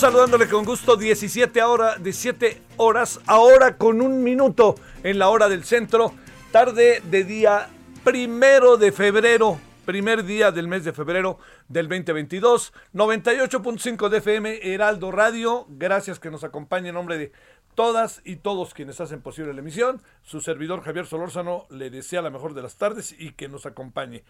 [0.00, 5.62] Saludándole con gusto 17 horas, 17 horas, ahora con un minuto en la hora del
[5.62, 6.14] centro,
[6.50, 7.68] tarde de día
[8.02, 15.10] primero de febrero, primer día del mes de febrero del 2022, 98.5 de FM, Heraldo
[15.10, 17.32] Radio, gracias que nos acompañe en nombre de
[17.74, 22.30] todas y todos quienes hacen posible la emisión, su servidor Javier Solórzano le desea la
[22.30, 24.24] mejor de las tardes y que nos acompañe.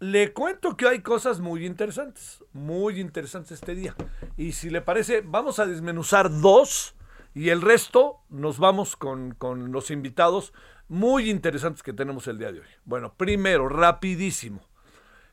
[0.00, 3.96] Le cuento que hay cosas muy interesantes, muy interesantes este día.
[4.36, 6.94] Y si le parece, vamos a desmenuzar dos
[7.34, 10.52] y el resto nos vamos con, con los invitados
[10.86, 12.66] muy interesantes que tenemos el día de hoy.
[12.84, 14.60] Bueno, primero, rapidísimo.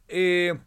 [0.08, 0.58] Eh,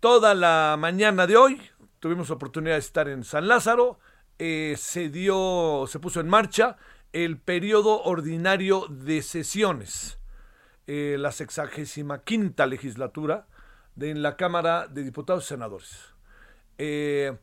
[0.00, 1.60] toda la mañana de hoy
[1.98, 3.98] tuvimos oportunidad de estar en San Lázaro.
[4.38, 6.78] eh, se dio, se puso en marcha
[7.12, 10.19] el periodo ordinario de sesiones
[10.92, 13.46] eh, la sexagésima quinta legislatura
[13.94, 16.14] de en la Cámara de Diputados y Senadores.
[16.78, 17.38] Eh,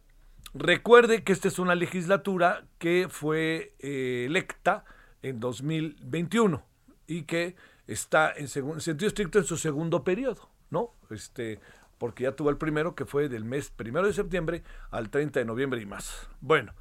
[0.54, 4.84] recuerde que esta es una legislatura que fue eh, electa
[5.22, 6.62] en 2021
[7.08, 7.56] y que
[7.88, 10.96] está en, en sentido estricto en su segundo periodo, ¿no?
[11.10, 11.62] Este,
[12.00, 15.46] porque ya tuvo el primero que fue del mes primero de septiembre al 30 de
[15.46, 16.28] noviembre y más.
[16.42, 16.74] Bueno,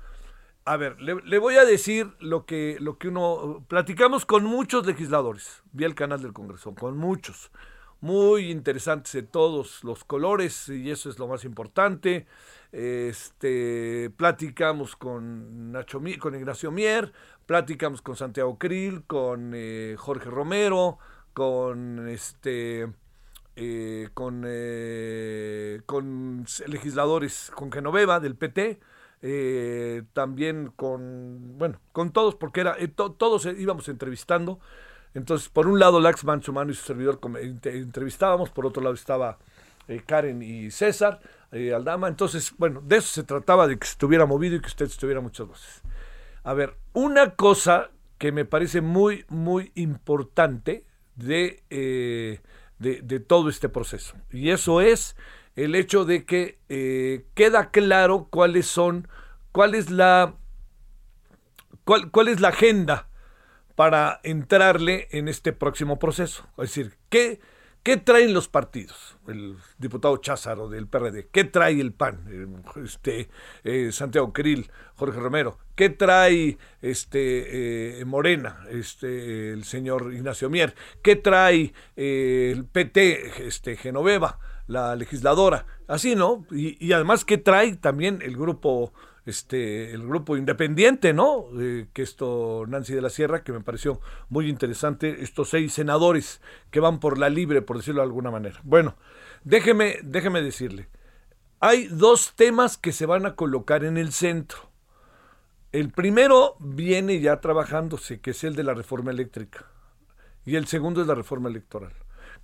[0.66, 3.64] a ver, le, voy a decir lo que, lo que uno...
[3.68, 7.52] Platicamos con muchos legisladores, vi el canal del Congreso, con muchos,
[8.00, 12.26] muy interesantes de todos los colores, y eso es lo más importante.
[12.72, 17.12] Este, platicamos con, Nacho, con Ignacio Mier,
[17.46, 20.98] platicamos con Santiago Krill, con eh, Jorge Romero,
[21.32, 22.92] con este...
[23.54, 28.80] eh, con, eh, con legisladores, con Genoveva del PT,
[29.22, 34.60] eh, también con, bueno, con todos, porque era, eh, to- todos íbamos entrevistando.
[35.14, 37.18] Entonces, por un lado, Lax Manchumano y su servidor
[37.64, 39.38] entrevistábamos, por otro lado estaba
[39.88, 42.08] eh, Karen y César Aldama.
[42.08, 45.46] Entonces, bueno, de eso se trataba, de que estuviera movido y que usted estuviera muchas
[45.46, 45.82] voces.
[46.44, 50.84] A ver, una cosa que me parece muy, muy importante
[51.14, 51.62] de,
[52.78, 55.16] de todo este proceso, y eso es
[55.56, 59.08] el hecho de que eh, queda claro cuáles son,
[59.52, 60.36] cuál es la,
[61.84, 63.08] cuál, cuál es la agenda
[63.74, 66.46] para entrarle en este próximo proceso.
[66.58, 67.40] Es decir, ¿qué,
[67.82, 69.16] qué traen los partidos?
[69.28, 72.62] El diputado Cházaro del PRD, ¿qué trae el PAN?
[72.82, 73.30] Este,
[73.64, 80.74] eh, Santiago Krill, Jorge Romero, ¿qué trae este, eh, Morena, este, el señor Ignacio Mier?
[81.02, 85.66] ¿Qué trae el PT, este, Genoveva, la legisladora?
[85.88, 86.46] Así, ¿no?
[86.50, 88.92] Y, además, ¿qué trae también el grupo
[89.24, 91.46] este, el grupo independiente, ¿no?
[91.58, 96.40] Eh, que esto, Nancy de la Sierra, que me pareció muy interesante, estos seis senadores
[96.70, 98.60] que van por la libre, por decirlo de alguna manera.
[98.62, 98.96] Bueno,
[99.42, 100.88] déjeme, déjeme decirle,
[101.58, 104.70] hay dos temas que se van a colocar en el centro.
[105.72, 109.66] El primero viene ya trabajándose, que es el de la reforma eléctrica.
[110.44, 111.92] Y el segundo es la reforma electoral.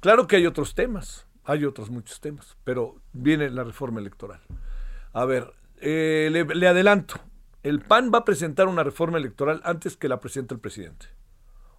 [0.00, 4.40] Claro que hay otros temas, hay otros muchos temas, pero viene la reforma electoral.
[5.12, 7.16] A ver, eh, le, le adelanto,
[7.62, 11.06] el PAN va a presentar una reforma electoral antes que la presente el presidente.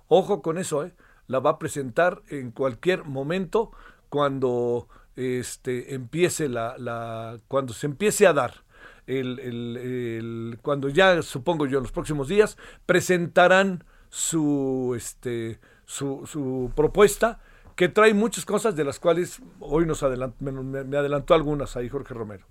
[0.08, 0.94] Ojo con eso, ¿eh?
[1.28, 3.72] La va a presentar en cualquier momento
[4.10, 8.64] cuando este, empiece la, la- cuando se empiece a dar.
[9.08, 16.24] El, el- el- cuando ya, supongo yo, en los próximos días, presentarán su, este, su,
[16.26, 17.40] su propuesta,
[17.76, 20.04] que trae muchas cosas de las cuales hoy nos
[20.40, 22.46] me, adelantó algunas ahí Jorge Romero.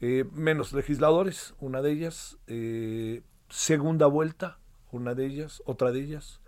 [0.00, 4.58] Eh, menos legisladores, una de ellas, eh, segunda vuelta,
[4.90, 6.40] una de ellas, otra de ellas,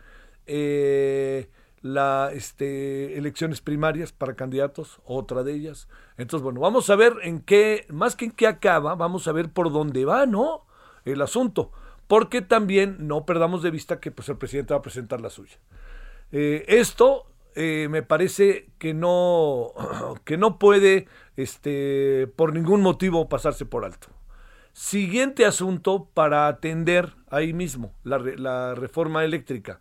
[0.46, 1.50] eh,
[1.80, 5.88] la este, elecciones primarias para candidatos, otra de ellas.
[6.16, 9.50] Entonces, bueno, vamos a ver en qué, más que en qué acaba, vamos a ver
[9.50, 10.66] por dónde va, ¿no?
[11.04, 11.70] El asunto.
[12.06, 15.58] Porque también no perdamos de vista que pues, el presidente va a presentar la suya.
[16.32, 19.72] esto eh, me parece que no,
[20.24, 21.06] que no puede
[21.36, 24.08] este, por ningún motivo pasarse por alto.
[24.72, 29.78] Siguiente asunto para atender ahí mismo, la, la, reforma eléctrica.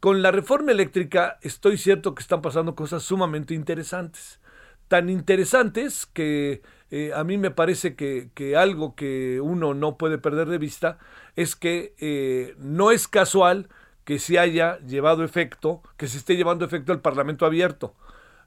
[0.00, 4.40] Con la reforma eléctrica estoy cierto que están pasando cosas sumamente interesantes.
[4.86, 10.18] Tan interesantes que eh, a mí me parece que, que, algo que uno no puede
[10.18, 10.98] perder de vista
[11.36, 13.68] es que eh, no es casual
[14.08, 17.94] que se haya llevado efecto, que se esté llevando efecto el Parlamento abierto.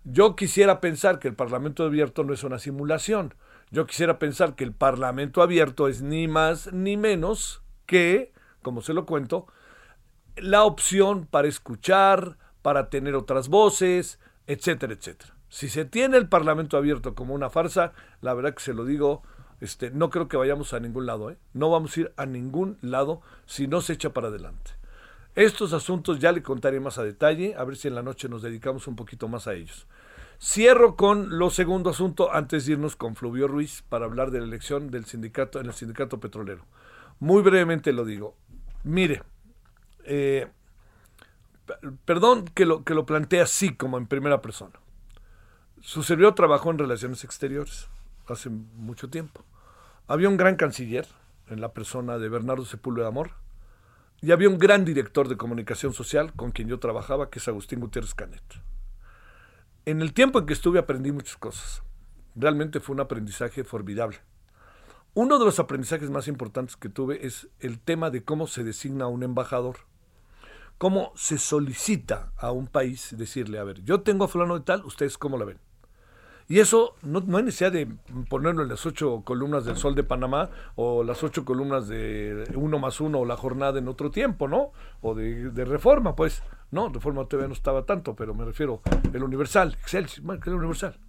[0.04, 3.36] Yo quisiera pensar que el Parlamento abierto no es una simulación.
[3.70, 8.96] Yo quisiera pensar que el Parlamento abierto es ni más ni menos que, como se
[8.96, 9.46] lo cuento,
[10.36, 14.18] la opción para escuchar, para tener otras voces,
[14.48, 15.36] etcétera, etcétera.
[15.48, 19.22] Si se tiene el Parlamento abierto como una farsa, la verdad que se lo digo,
[19.60, 21.30] este, no creo que vayamos a ningún lado.
[21.30, 21.38] ¿eh?
[21.54, 24.81] No vamos a ir a ningún lado si no se echa para adelante.
[25.36, 28.42] Estos asuntos ya le contaré más a detalle, a ver si en la noche nos
[28.42, 29.88] dedicamos un poquito más a ellos.
[30.42, 34.46] Cierro con lo segundo asunto antes de irnos con Fluvio Ruiz para hablar de la
[34.46, 36.66] elección del sindicato en el sindicato petrolero.
[37.20, 38.36] Muy brevemente lo digo.
[38.84, 39.24] Mire,
[40.04, 40.50] eh,
[42.06, 44.74] perdón que lo, que lo plantee así como en primera persona.
[45.80, 47.88] Su servidor trabajó en relaciones exteriores
[48.28, 49.46] hace mucho tiempo.
[50.08, 51.08] Había un gran canciller
[51.48, 53.32] en la persona de Bernardo Sepúlveda Amor
[54.22, 57.80] y había un gran director de comunicación social con quien yo trabajaba, que es Agustín
[57.80, 58.44] Gutiérrez Canet.
[59.86, 61.82] En el tiempo en que estuve aprendí muchas cosas.
[62.36, 64.20] Realmente fue un aprendizaje formidable.
[65.16, 69.08] Uno de los aprendizajes más importantes que tuve es el tema de cómo se designa
[69.08, 69.78] un embajador.
[70.78, 74.86] Cómo se solicita a un país decirle, a ver, yo tengo a fulano de tal,
[74.86, 75.60] ustedes cómo la ven.
[76.52, 77.88] Y eso no, hay necesidad de
[78.28, 82.78] ponerlo en las ocho columnas del Sol de Panamá o las ocho columnas de uno
[82.78, 84.74] más uno o la jornada en otro tiempo, ¿no?
[85.00, 86.44] O de, reforma, pues.
[86.70, 88.82] No, reforma todavía no estaba tanto, pero me refiero
[89.14, 91.00] el Universal, Excelsior, el Universal.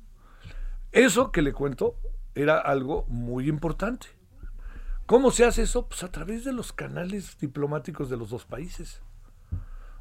[0.92, 1.96] Eso que le cuento
[2.36, 4.06] era algo muy importante.
[5.06, 5.88] ¿Cómo se hace eso?
[5.88, 9.02] Pues a través de los canales diplomáticos de los dos países.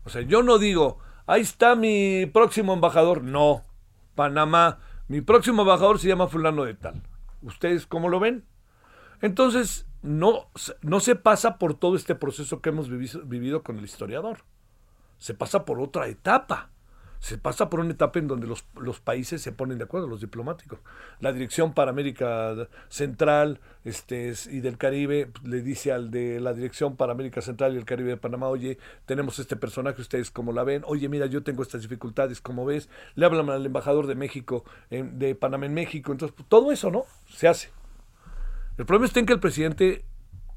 [0.04, 3.24] O sea, yo no digo, ahí está mi próximo embajador.
[3.24, 3.66] No,
[4.14, 7.01] Panamá mi próximo embajador se llama fulano de tal.
[7.42, 8.45] ¿Ustedes cómo lo ven?
[9.21, 10.50] Entonces, no,
[10.81, 14.39] no se pasa por todo este proceso que hemos vivido con el historiador.
[15.18, 16.71] Se pasa por otra etapa
[17.21, 20.21] se pasa por una etapa en donde los, los, países se ponen de acuerdo, los
[20.21, 20.79] diplomáticos.
[21.19, 26.95] La Dirección para América Central este, y del Caribe le dice al de la Dirección
[26.95, 30.63] para América Central y el Caribe de Panamá, oye, tenemos este personaje, ustedes cómo la
[30.63, 34.65] ven, oye, mira, yo tengo estas dificultades, como ves, le hablan al embajador de México,
[34.89, 37.06] de Panamá en México, entonces todo eso, ¿no?
[37.29, 37.69] Se hace.
[38.79, 40.06] El problema está en que el presidente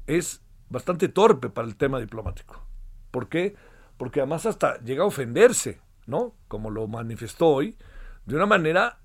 [0.07, 2.65] es bastante torpe para el tema diplomático.
[3.11, 3.55] ¿Por qué?
[3.97, 6.35] Porque además hasta llega a ofenderse ¿no?
[6.47, 7.77] Como lo manifestó hoy,
[8.25, 8.99] de una manera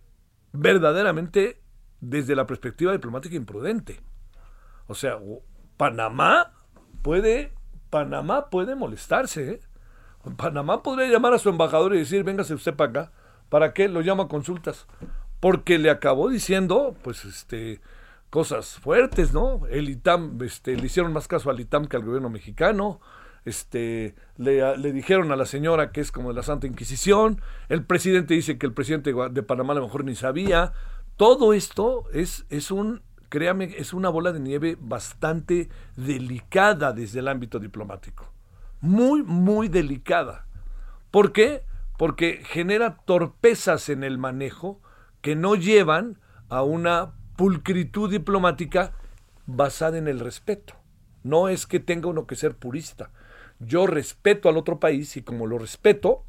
[0.53, 1.61] verdaderamente
[2.01, 4.01] desde la perspectiva diplomática imprudente.
[4.87, 5.19] O sea,
[5.77, 6.53] Panamá
[7.03, 7.53] puede,
[7.91, 9.51] Panamá puede molestarse.
[9.53, 9.61] ¿eh?
[10.37, 13.13] Panamá podría llamar a su embajador y decir, véngase usted para acá.
[13.49, 13.89] ¿Para qué?
[13.89, 14.87] Lo llama a consultas.
[15.41, 17.81] Porque le acabó diciendo, pues, este,
[18.31, 19.67] cosas fuertes, ¿no?
[19.69, 23.01] El ITAM, este, le hicieron más caso al ITAM que al gobierno mexicano
[23.45, 27.85] este, le, le, dijeron a la señora que es como de la Santa Inquisición, el
[27.85, 30.73] presidente dice que el presidente de Panamá a lo mejor ni sabía.
[31.17, 37.29] Todo esto es, es un, créame, es una bola de nieve bastante delicada desde el
[37.29, 38.33] ámbito diplomático.
[38.81, 40.47] Muy, muy delicada.
[41.11, 41.65] ¿Por qué?
[41.99, 44.81] Porque genera torpezas en el manejo
[45.21, 46.19] que no llevan
[46.49, 48.93] a una pulcritud diplomática
[49.47, 50.75] basada en el respeto.
[51.23, 53.11] No es que tenga uno que ser purista,
[53.61, 56.25] yo respeto al otro país y como lo respeto,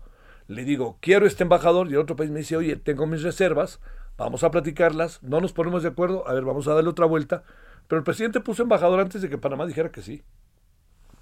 [0.47, 3.79] le digo, quiero este embajador y el otro país me dice, oye, tengo mis reservas,
[4.17, 7.43] vamos a platicarlas, no nos ponemos de acuerdo, a ver, vamos a darle otra vuelta.
[7.87, 10.23] Pero el presidente puso embajador antes de que Panamá dijera que sí.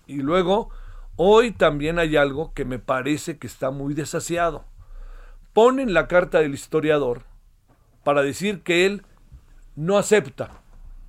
[0.07, 0.69] Y luego,
[1.15, 4.65] hoy también hay algo que me parece que está muy desasiado.
[5.53, 7.23] Ponen la carta del historiador
[8.03, 9.03] para decir que él
[9.75, 10.61] no acepta,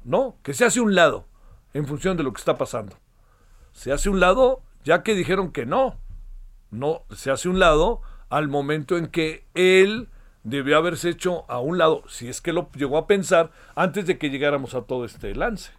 [0.04, 0.36] ¿no?
[0.42, 1.26] Que se hace un lado
[1.72, 2.96] en función de lo que está pasando.
[3.72, 5.98] Se hace un lado ya que dijeron que no.
[6.70, 10.08] no se hace un lado al momento en que él
[10.42, 14.18] debió haberse hecho a un lado, si es que lo llegó a pensar antes de
[14.18, 15.72] que llegáramos a todo este lance.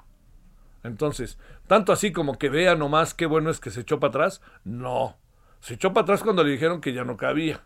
[0.84, 4.42] Entonces, tanto así como que vea nomás qué bueno es que se echó para atrás,
[4.64, 5.18] no.
[5.60, 7.62] Se echó para atrás cuando le dijeron que ya no cabía.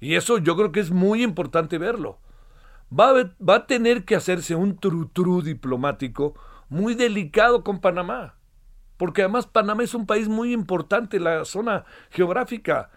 [0.00, 2.18] Y eso yo creo que es muy importante verlo.
[2.96, 6.34] Va a, va a tener que hacerse un tru-tru diplomático
[6.68, 8.36] muy delicado con Panamá.
[8.96, 12.90] Porque además Panamá es un país muy importante la zona geográfica.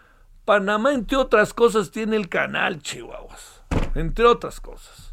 [0.46, 3.64] Panamá, entre otras cosas, tiene el canal Chihuahuas.
[3.96, 5.07] Entre otras cosas.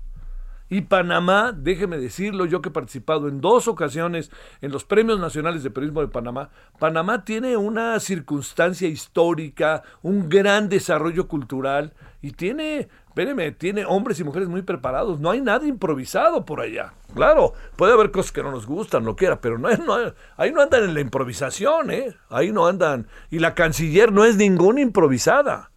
[0.70, 4.30] Y Panamá, déjeme decirlo, yo que he participado en dos ocasiones
[4.62, 10.70] en los Premios Nacionales de Periodismo de Panamá, Panamá tiene una circunstancia histórica, un gran
[10.70, 11.92] desarrollo cultural
[12.22, 15.20] y tiene, espéreme, tiene hombres y mujeres muy preparados.
[15.20, 16.94] No hay nada improvisado por allá.
[17.14, 20.62] Claro, puede haber cosas que no nos gustan, lo quiera, pero no, no, ahí no
[20.62, 22.16] andan en la improvisación, ¿eh?
[22.30, 23.06] Ahí no andan.
[23.30, 25.70] Y la canciller no es ninguna improvisada.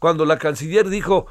[0.00, 1.28] Cuando la canciller dijo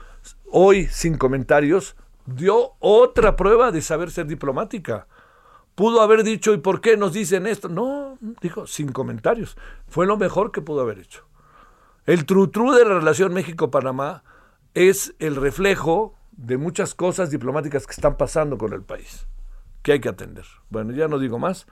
[0.50, 5.08] hoy sin comentarios, dio otra prueba de saber ser diplomática.
[5.75, 7.68] Pudo haber dicho, ¿y por qué nos dicen esto?
[7.68, 9.58] No, dijo, sin comentarios.
[9.88, 11.25] Fue lo mejor que pudo haber hecho.
[12.06, 14.24] El trutru de la relación México-Panamá
[14.74, 19.27] es el reflejo de muchas cosas diplomáticas que están pasando con el país,
[19.82, 20.46] que hay que atender.
[20.70, 21.68] Bueno, ya no digo más,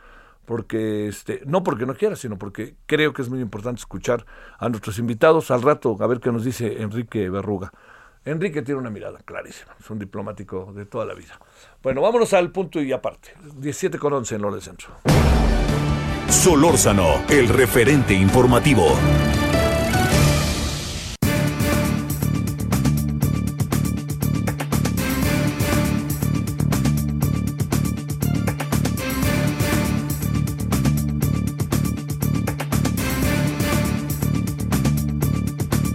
[0.46, 4.26] porque este, no porque no quiera, sino porque creo que es muy importante escuchar
[4.58, 7.72] a nuestros invitados al rato, a ver qué nos dice Enrique Berruga.
[8.24, 11.40] Enrique tiene una mirada clarísima, es un diplomático de toda la vida.
[11.82, 13.34] Bueno, vámonos al punto y aparte.
[13.56, 14.90] 17 con 11 en Lore Centro.
[16.30, 18.96] Solórzano, el referente informativo.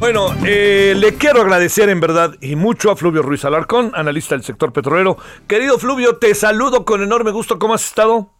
[0.06, 4.44] Bueno, eh, le quiero agradecer en verdad y mucho a Fluvio Ruiz Alarcón, analista del
[4.44, 5.16] sector petrolero.
[5.48, 7.58] Querido Fluvio, te saludo con enorme gusto.
[7.58, 8.30] ¿Cómo has estado?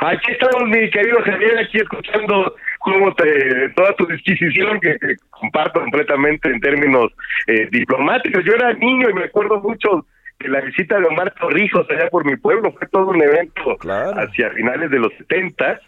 [0.00, 4.96] Aquí estamos, mi querido Javier, aquí escuchando cómo te, toda tu disquisición que,
[5.30, 7.12] comparto completamente en términos
[7.46, 8.44] eh, diplomáticos.
[8.44, 10.04] Yo era niño y me acuerdo mucho
[10.40, 12.72] de la visita de Omar Torrijos allá por mi pueblo.
[12.72, 15.80] Fue todo un evento hacia finales de los 70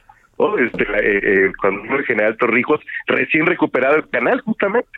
[0.59, 4.88] este, eh, eh, cuando el general Torrijos recién recuperado el canal justamente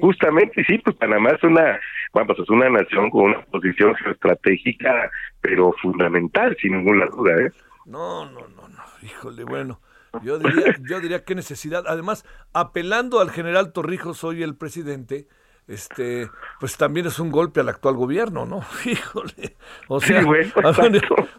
[0.00, 1.80] Justamente, sí, pues Panamá es una,
[2.12, 7.52] bueno, pues es una nación con una posición geoestratégica, pero fundamental, sin ninguna duda, ¿eh?
[7.84, 9.80] No, no, no, no, híjole, bueno.
[10.22, 11.84] Yo diría, yo diría qué necesidad.
[11.86, 15.26] Además, apelando al general Torrijos, hoy el presidente,
[15.68, 16.28] este,
[16.60, 18.60] pues también es un golpe al actual gobierno, ¿no?
[18.84, 19.56] Híjole.
[19.88, 20.22] O sea,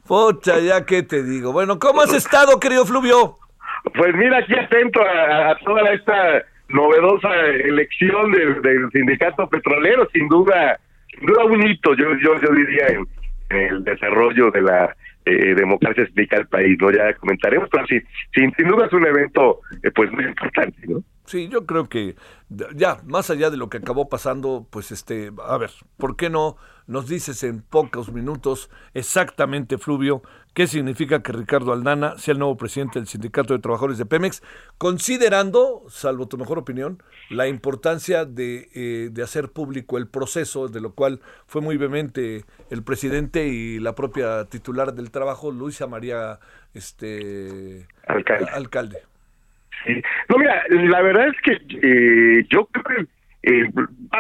[0.07, 1.53] pocha, ya qué te digo.
[1.53, 3.38] Bueno, ¿cómo has estado, querido Fluvio?
[3.96, 10.79] Pues mira, aquí atento a toda esta novedosa elección del, sindicato petrolero, sin duda,
[11.10, 13.07] sin duda un hito, yo, yo, yo diría, en,
[13.50, 14.96] el desarrollo de la
[15.27, 16.91] eh, democracia sindical del país, ¿no?
[16.91, 18.00] Ya comentaremos, pero sí,
[18.34, 21.03] sin, sin duda es un evento eh, pues muy importante, ¿no?
[21.25, 22.15] Sí, yo creo que
[22.74, 26.55] ya, más allá de lo que acabó pasando, pues este, a ver, ¿por qué no
[26.88, 30.22] nos dices en pocos minutos exactamente, Fluvio,
[30.53, 34.41] qué significa que Ricardo Aldana sea el nuevo presidente del Sindicato de Trabajadores de Pemex,
[34.77, 40.82] considerando, salvo tu mejor opinión, la importancia de, eh, de hacer público el proceso, de
[40.82, 46.39] lo cual fue muy vehemente el presidente y la propia titular del trabajo, Luisa María
[46.74, 49.03] este, alcalde.
[50.29, 53.16] No, mira, la verdad es que eh, yo creo que
[53.48, 53.72] eh,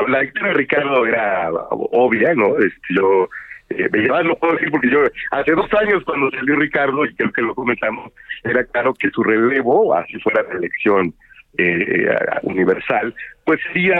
[0.07, 2.57] la victoria de Ricardo era obvia, ¿no?
[2.57, 3.29] Este, yo
[3.69, 4.99] eh, me llevaba, no puedo decir porque yo
[5.31, 8.11] hace dos años cuando salió Ricardo y creo que lo comentamos
[8.43, 11.13] era claro que su relevo así fuera la elección
[11.57, 12.09] eh,
[12.43, 13.13] universal
[13.45, 13.95] pues sería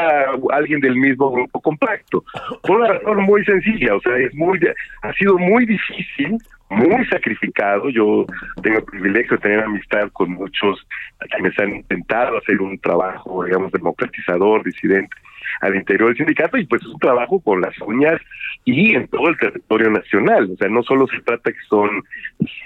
[0.51, 2.23] alguien del mismo grupo compacto
[2.63, 4.59] por una razón muy sencilla o sea es muy
[5.01, 6.37] ha sido muy difícil
[6.69, 7.89] muy sacrificado.
[7.89, 8.25] Yo
[8.61, 10.85] tengo el privilegio de tener amistad con muchos
[11.19, 15.15] a quienes han intentado hacer un trabajo, digamos, democratizador, disidente
[15.61, 18.19] al interior del sindicato y pues es un trabajo con las uñas
[18.65, 20.49] y en todo el territorio nacional.
[20.53, 22.03] O sea, no solo se trata que son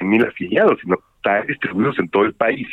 [0.01, 2.67] mil afiliados, sino que están distribuidos en todo el país.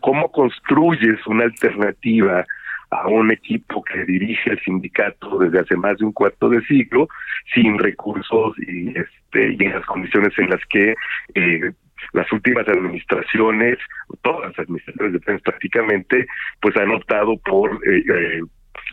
[0.00, 2.46] ¿Cómo construyes una alternativa
[2.90, 7.08] a un equipo que dirige el sindicato desde hace más de un cuarto de siglo
[7.54, 10.94] sin recursos y este y en las condiciones en las que
[11.34, 11.72] eh,
[12.12, 13.78] las últimas administraciones,
[14.22, 16.26] todas las administraciones de prensa prácticamente,
[16.60, 18.40] pues han optado por eh, eh,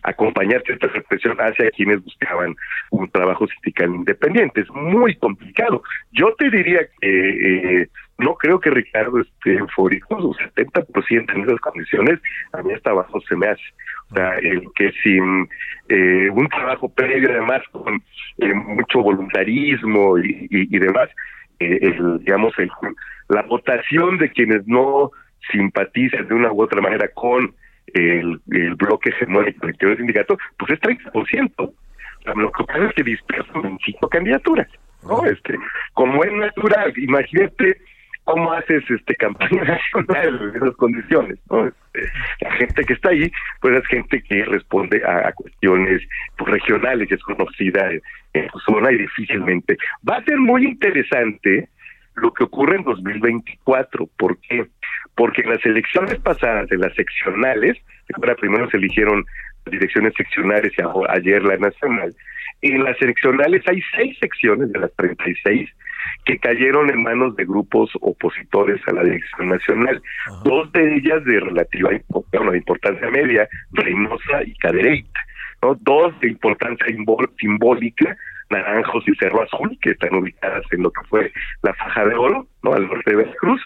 [0.03, 2.55] acompañar esta represión hacia quienes buscaban
[2.91, 4.61] un trabajo sindical independiente.
[4.61, 5.83] Es muy complicado.
[6.11, 11.59] Yo te diría que eh, no creo que Ricardo esté eufórico, su 70% en esas
[11.61, 12.19] condiciones,
[12.51, 13.63] a mí hasta abajo se me hace.
[14.11, 15.47] O sea, el que sin
[15.87, 18.01] eh, un trabajo previo, además, con
[18.39, 21.09] eh, mucho voluntarismo y, y, demás,
[21.59, 22.69] eh, digamos, el,
[23.29, 25.11] la votación de quienes no
[25.51, 27.55] simpatizan de una u otra manera con
[27.93, 31.53] el, el bloque hegemónico del sindicato, pues es 30%.
[31.57, 31.73] O
[32.23, 34.67] sea, lo que pasa es que dispersan en cinco candidaturas.
[35.03, 35.25] ¿no?
[35.25, 35.55] Este,
[35.93, 37.77] como es natural, imagínate
[38.29, 39.63] cómo haces este campaña
[39.97, 41.65] nacional en esas condiciones, ¿no?
[41.65, 43.31] Este, la gente que está ahí,
[43.61, 46.01] pues es gente que responde a, cuestiones
[46.37, 47.89] pues, regionales, es conocida
[48.33, 49.77] en, su zona y difícilmente.
[50.07, 51.69] Va a ser muy interesante
[52.15, 54.07] lo que ocurre en 2024.
[54.17, 54.67] ¿Por qué?
[55.19, 57.75] Porque en las elecciones pasadas, de las seccionales,
[58.39, 59.25] primero se eligieron
[59.69, 62.15] direcciones seccionales y ayer la nacional,
[62.61, 65.69] en las seccionales hay seis secciones de las 36
[66.23, 70.01] que cayeron en manos de grupos opositores a la dirección nacional.
[70.45, 71.89] Dos de ellas de relativa
[72.31, 75.19] bueno, de importancia media, Reynosa y Cadereyta.
[75.61, 75.75] ¿no?
[75.81, 76.87] Dos de importancia
[77.37, 78.15] simbólica,
[78.49, 82.47] Naranjos y Cerro Azul, que están ubicadas en lo que fue la Faja de Oro,
[82.63, 82.73] ¿no?
[82.73, 83.61] al norte de Veracruz.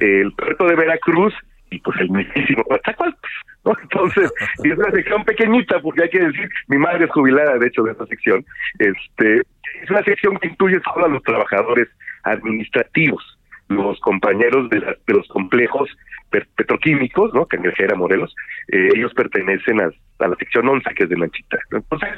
[0.00, 1.34] El puerto de Veracruz
[1.70, 3.30] y pues el mismísimo Coatzacoalcos,
[3.64, 3.72] ¿no?
[3.82, 4.32] Entonces,
[4.64, 7.82] y es una sección pequeñita, porque hay que decir, mi madre es jubilada, de hecho,
[7.82, 8.44] de esa sección,
[8.78, 9.42] este,
[9.82, 11.88] es una sección que incluye solo a los trabajadores
[12.22, 15.90] administrativos, los compañeros de, de los complejos
[16.30, 17.46] petroquímicos, ¿no?
[17.46, 18.34] Cangrejera, Morelos,
[18.68, 21.58] eh, ellos pertenecen a, la sección 11, que es de Manchita.
[21.70, 22.10] Entonces,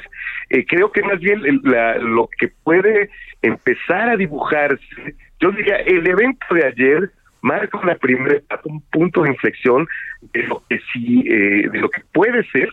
[0.49, 3.09] eh, creo que más bien lo que puede
[3.41, 9.23] empezar a dibujarse, yo diría, el evento de ayer marca una primera etapa, un punto
[9.23, 9.87] de inflexión
[10.33, 12.69] de lo que sí, eh, de lo que puede ser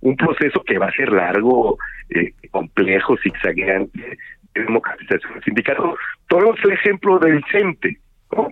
[0.00, 1.78] un proceso que va a ser largo,
[2.10, 4.18] eh, complejo, zigzagueante,
[4.54, 5.96] de democratización del sindicato.
[6.28, 7.98] Todo el ejemplo del CENTE,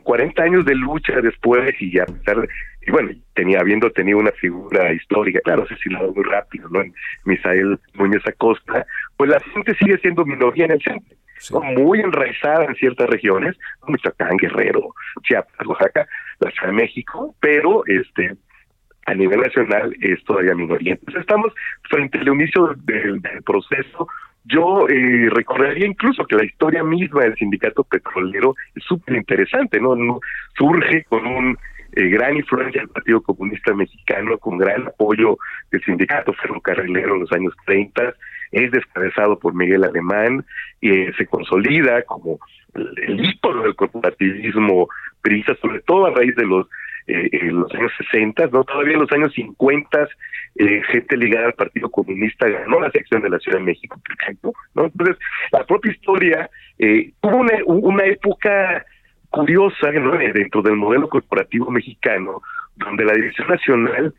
[0.02, 2.49] 40 años de lucha después y a pesar
[2.82, 6.80] y bueno, tenía habiendo tenido una figura histórica, claro, asesinado muy rápido, ¿no?
[7.25, 11.16] Misael Muñoz Acosta, pues la gente sigue siendo minoría en el CENTE
[11.50, 16.06] muy enraizada en ciertas regiones, Michoacán, Guerrero, Chiapas, Oaxaca,
[16.40, 18.36] la Ciudad de México, pero este
[19.06, 20.93] a nivel nacional es todavía minoría.
[20.93, 21.52] Entonces estamos
[21.88, 24.06] frente al inicio del, proceso.
[24.52, 30.21] Yo eh, recordaría incluso que la historia misma del sindicato petrolero es súper interesante, ¿no?
[30.56, 31.56] Surge con un
[31.93, 35.39] eh, gran influencia del Partido Comunista Mexicano, con gran apoyo
[35.71, 38.15] del sindicato ferrocarrilero en los años 30,
[38.52, 40.45] es descabezado por Miguel Alemán
[40.82, 42.39] eh, se consolida como
[42.75, 44.89] el, ícono del corporativismo
[45.21, 46.67] prisa, sobre todo a raíz de los
[47.06, 50.08] eh, los años 60, no todavía en los años 50
[50.56, 54.17] eh, gente ligada al Partido Comunista ganó la sección de la Ciudad de México, por
[54.21, 54.84] ejemplo, ¿no?
[54.86, 55.17] Entonces,
[55.52, 58.84] la propia historia eh, tuvo una, una época
[59.30, 62.43] curiosa dentro del modelo corporativo mexicano,
[62.76, 64.15] donde la Dirección Nacional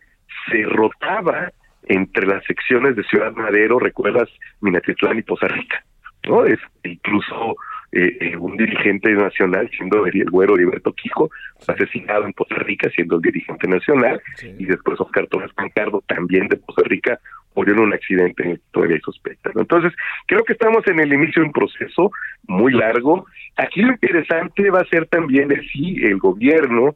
[0.49, 1.51] se rotaba
[1.83, 4.29] entre las secciones de Ciudad Madero, recuerdas
[4.61, 5.83] Minatitlán y Poza Rica,
[6.27, 6.45] ¿no?
[6.45, 7.55] Es incluso
[7.93, 11.29] eh, eh, un dirigente nacional, siendo el güero Heriberto Quijo,
[11.67, 14.21] asesinado en Poza Rica, siendo el dirigente nacional,
[14.57, 17.19] y después Oscar Torres Pancardo, también de Poza Rica,
[17.53, 19.53] murió en un accidente en el que todavía hay sospechas.
[19.55, 19.93] Entonces,
[20.25, 22.11] creo que estamos en el inicio de un proceso
[22.47, 23.25] muy largo.
[23.57, 26.95] Aquí lo interesante va a ser también de si el gobierno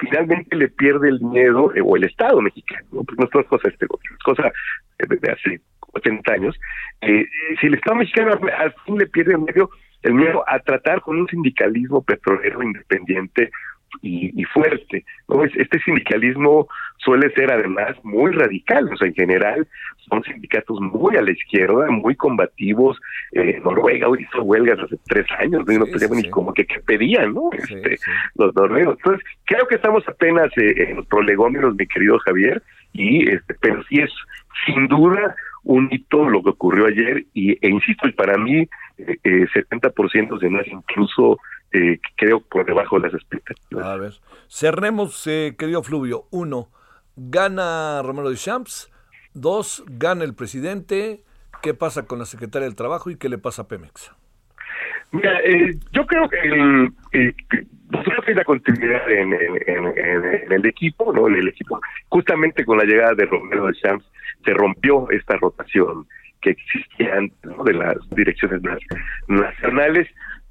[0.00, 3.04] finalmente le pierde el miedo, eh, o el Estado mexicano, ¿no?
[3.04, 4.52] porque no es cosa este gobierno, es cosa
[4.98, 5.60] de hace
[5.92, 6.58] 80 años,
[7.02, 7.24] eh,
[7.60, 9.70] si el Estado mexicano al fin le pierde el miedo,
[10.04, 13.50] el miedo a tratar con un sindicalismo petrolero independiente
[14.02, 15.04] y, fuerte.
[15.28, 15.44] ¿no?
[15.44, 19.66] Este sindicalismo suele ser además muy radical, o sea, en general
[20.08, 23.00] son sindicatos muy a la izquierda, muy combativos.
[23.32, 27.50] Eh, Noruega hizo huelgas hace tres años, no sabíamos ni como que, pedían, ¿no?
[27.52, 27.96] este,
[28.34, 28.96] Los noruegos.
[28.98, 32.62] Entonces, creo que estamos apenas eh, en los prolegómenos, mi querido Javier,
[32.92, 34.10] y este, pero sí es
[34.66, 39.16] sin duda un hito lo que ocurrió ayer y e insisto y para mí eh,
[39.24, 41.38] eh, 70% de más incluso
[41.72, 43.84] eh, creo por debajo de las expectativas.
[43.84, 44.12] A ver,
[44.48, 46.26] cerremos, eh, querido Fluvio.
[46.30, 46.68] Uno,
[47.16, 48.90] gana Romero de Champs.
[49.34, 51.24] Dos, gana el presidente.
[51.62, 54.12] ¿Qué pasa con la secretaria del Trabajo y qué le pasa a Pemex?
[55.10, 57.34] Mira, eh, yo creo que, el, eh,
[57.90, 59.32] nosotros hay la continuidad en,
[60.52, 61.28] el equipo, ¿no?
[61.28, 64.04] En el equipo, justamente con la llegada de Romero de Champs,
[64.44, 66.06] se rompió esta rotación
[66.44, 68.60] que existía antes de las direcciones
[69.26, 70.06] nacionales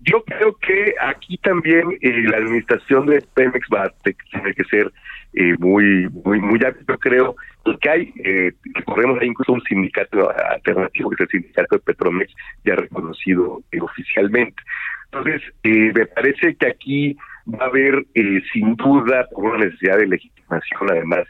[0.06, 3.94] yo creo que aquí también eh, la administración de Pemex va a
[4.32, 4.92] tener que ser
[5.34, 7.36] eh, muy, muy, muy Yo creo
[7.80, 12.34] que hay, eh, recordemos, hay incluso un sindicato alternativo, que es el sindicato de Petromex,
[12.66, 14.62] ya reconocido eh, oficialmente.
[15.06, 18.04] Entonces, me parece que aquí va a haber,
[18.52, 21.28] sin duda, una necesidad de legitimación, además,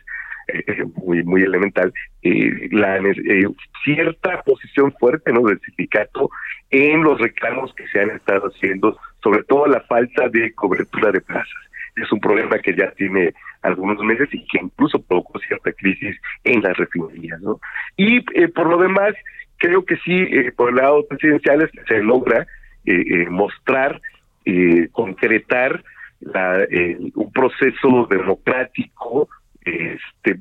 [1.05, 1.93] muy muy elemental,
[2.71, 2.99] la
[3.83, 5.41] cierta posición fuerte ¿no?
[5.41, 6.29] del sindicato
[6.69, 11.21] en los reclamos que se han estado haciendo, sobre todo la falta de cobertura de
[11.21, 11.63] plazas
[11.95, 16.61] es un problema que ya tiene algunos meses y que incluso provocó cierta crisis en
[16.61, 17.39] las refinerías.
[17.41, 17.59] ¿no?
[17.97, 19.13] Y eh, por lo demás,
[19.57, 22.47] creo que sí, eh, por el lado presidencial se logra
[22.85, 24.01] eh, mostrar,
[24.91, 25.83] concretar
[26.19, 26.67] la,
[27.15, 29.29] un proceso democrático,
[29.65, 30.39] este,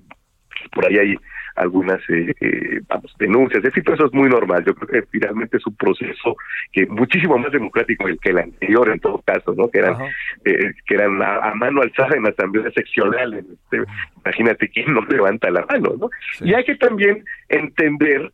[0.73, 1.17] por ahí hay
[1.57, 4.65] algunas eh, eh, vamos, denuncias, es decir, eso es muy normal.
[4.65, 6.37] Yo creo que finalmente es un proceso
[6.73, 9.69] que muchísimo más democrático que el anterior en todo caso, ¿no?
[9.69, 9.97] Que eran,
[10.45, 13.45] eh, que eran a, mano alzada en asambleas seccionales.
[13.45, 13.85] Este,
[14.25, 16.11] imagínate quién no levanta la mano, ¿no?
[16.41, 18.33] Y hay que también entender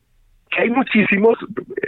[0.51, 1.39] que hay muchísimos,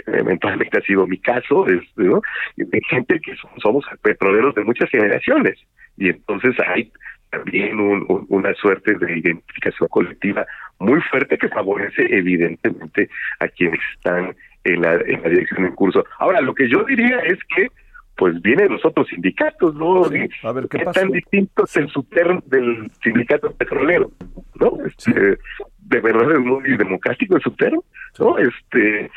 [0.05, 2.21] eventualmente ha sido mi caso, es, ¿no?
[2.57, 5.57] de gente que somos petroleros de muchas generaciones
[5.97, 6.91] y entonces hay
[7.31, 10.45] también una suerte de identificación colectiva
[10.79, 16.05] muy fuerte que favorece evidentemente a quienes están en la, en la dirección en curso.
[16.19, 17.69] Ahora, lo que yo diría es que
[18.17, 20.03] pues vienen los otros sindicatos, ¿no?
[20.05, 24.11] A ver, ¿qué, tan distintos en su term del sindicato petrolero,
[24.59, 24.77] ¿no?
[24.85, 25.39] Este,
[25.79, 27.81] de verdad es muy democrático en su term,
[28.19, 28.37] ¿no?
[28.37, 29.09] Este,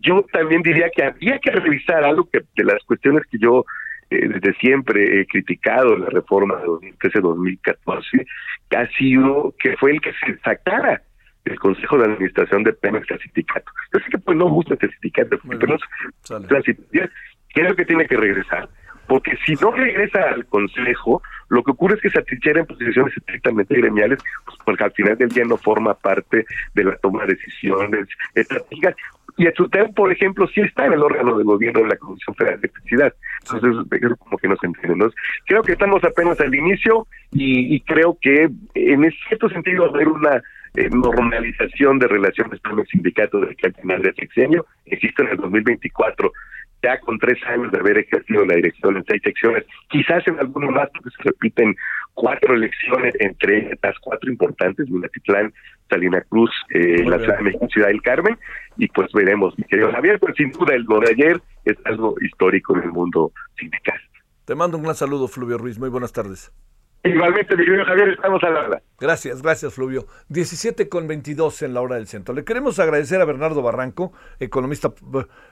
[0.00, 3.64] yo también diría que había que revisar algo que de las cuestiones que yo
[4.14, 8.26] eh, desde siempre he criticado la reforma de 2013-2014,
[8.68, 11.02] que ha sido que fue el que se sacara
[11.44, 13.70] el Consejo de Administración de Pemex al sindicato.
[13.92, 15.76] Yo sé que pues no gusta este sindicato, pero
[16.28, 17.10] la situación
[17.52, 18.68] creo que tiene que regresar.
[19.08, 23.16] Porque si no regresa al Consejo, lo que ocurre es que se atrinchera en posiciones
[23.16, 27.34] estrictamente gremiales, pues porque al final del día no forma parte de la toma de
[27.34, 28.94] decisiones estratégicas,
[29.36, 32.60] y Achutel, por ejemplo, sí está en el órgano de gobierno de la Comisión Federal
[32.60, 33.14] de Electricidad.
[33.42, 35.10] Entonces, como que no se entiende.
[35.46, 40.42] creo que estamos apenas al inicio y, creo que en cierto sentido haber una
[40.74, 44.66] eh, normalización de relaciones con los sindicatos de al final del sexenio.
[44.86, 46.32] Existe en el 2024
[46.82, 50.70] ya con tres años de haber ejercido la dirección en seis secciones, quizás en algunos
[50.72, 51.76] más porque se repiten
[52.14, 55.52] cuatro elecciones, entre las cuatro importantes, Minatitlán,
[55.88, 58.38] Salina Cruz, eh, la Ciudad de México, Ciudad del Carmen,
[58.76, 62.14] y pues veremos, mi querido Javier, pero sin duda el lo de ayer es algo
[62.20, 64.00] histórico en el mundo sindical.
[64.44, 66.52] Te mando un gran saludo, Fluvio Ruiz, muy buenas tardes.
[67.04, 68.82] Igualmente, mi querido Javier, estamos a la hora.
[69.00, 70.06] Gracias, gracias, Fluvio.
[70.28, 72.32] 17 con 22 en la hora del centro.
[72.32, 74.92] Le queremos agradecer a Bernardo Barranco, economista,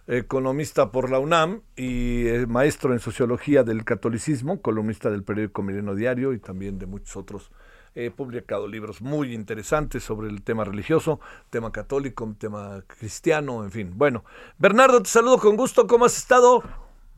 [0.06, 5.96] economista por la UNAM y eh, maestro en sociología del catolicismo, columnista del periódico Milenio
[5.96, 7.50] Diario y también de muchos otros.
[7.96, 11.18] He publicado libros muy interesantes sobre el tema religioso,
[11.50, 13.92] tema católico, tema cristiano, en fin.
[13.96, 14.24] Bueno,
[14.56, 15.88] Bernardo, te saludo con gusto.
[15.88, 16.62] ¿Cómo has estado?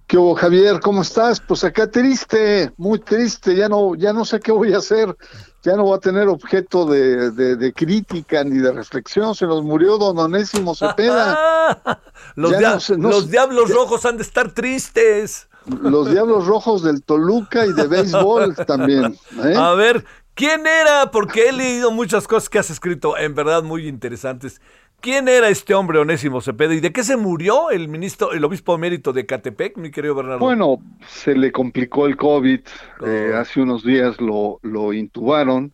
[0.06, 0.80] ¿Qué hubo, Javier?
[0.80, 1.40] ¿Cómo estás?
[1.40, 5.16] Pues acá triste, muy triste, ya no, ya no sé qué voy a hacer,
[5.62, 9.96] ya no voy a tener objeto de, de, crítica ni de reflexión, se nos murió
[9.96, 12.00] don Onésimo Cepeda.
[12.34, 15.48] los, los diablos rojos han de estar tristes.
[15.66, 19.16] Los diablos rojos del Toluca y de béisbol también.
[19.44, 19.54] ¿eh?
[19.56, 21.10] A ver, ¿quién era?
[21.12, 24.60] Porque he leído muchas cosas que has escrito, en verdad muy interesantes.
[25.02, 28.76] ¿Quién era este hombre Onésimo Cepeda y de qué se murió el ministro, el obispo
[28.76, 30.38] emérito de Catepec, mi querido Bernardo?
[30.38, 32.60] Bueno, se le complicó el COVID,
[33.04, 35.72] eh, hace unos días lo, lo intubaron,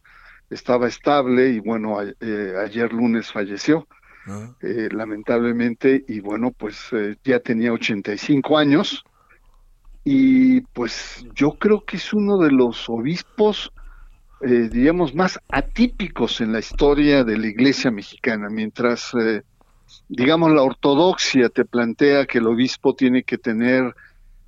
[0.48, 3.86] estaba estable y bueno, eh, ayer lunes falleció,
[4.28, 4.56] ah.
[4.62, 6.88] eh, lamentablemente, y bueno, pues
[7.22, 9.04] ya tenía 85 años
[10.04, 13.70] y pues yo creo que es uno de los obispos
[14.40, 19.42] eh, digamos, más atípicos en la historia de la iglesia mexicana, mientras, eh,
[20.08, 23.94] digamos, la ortodoxia te plantea que el obispo tiene que tener,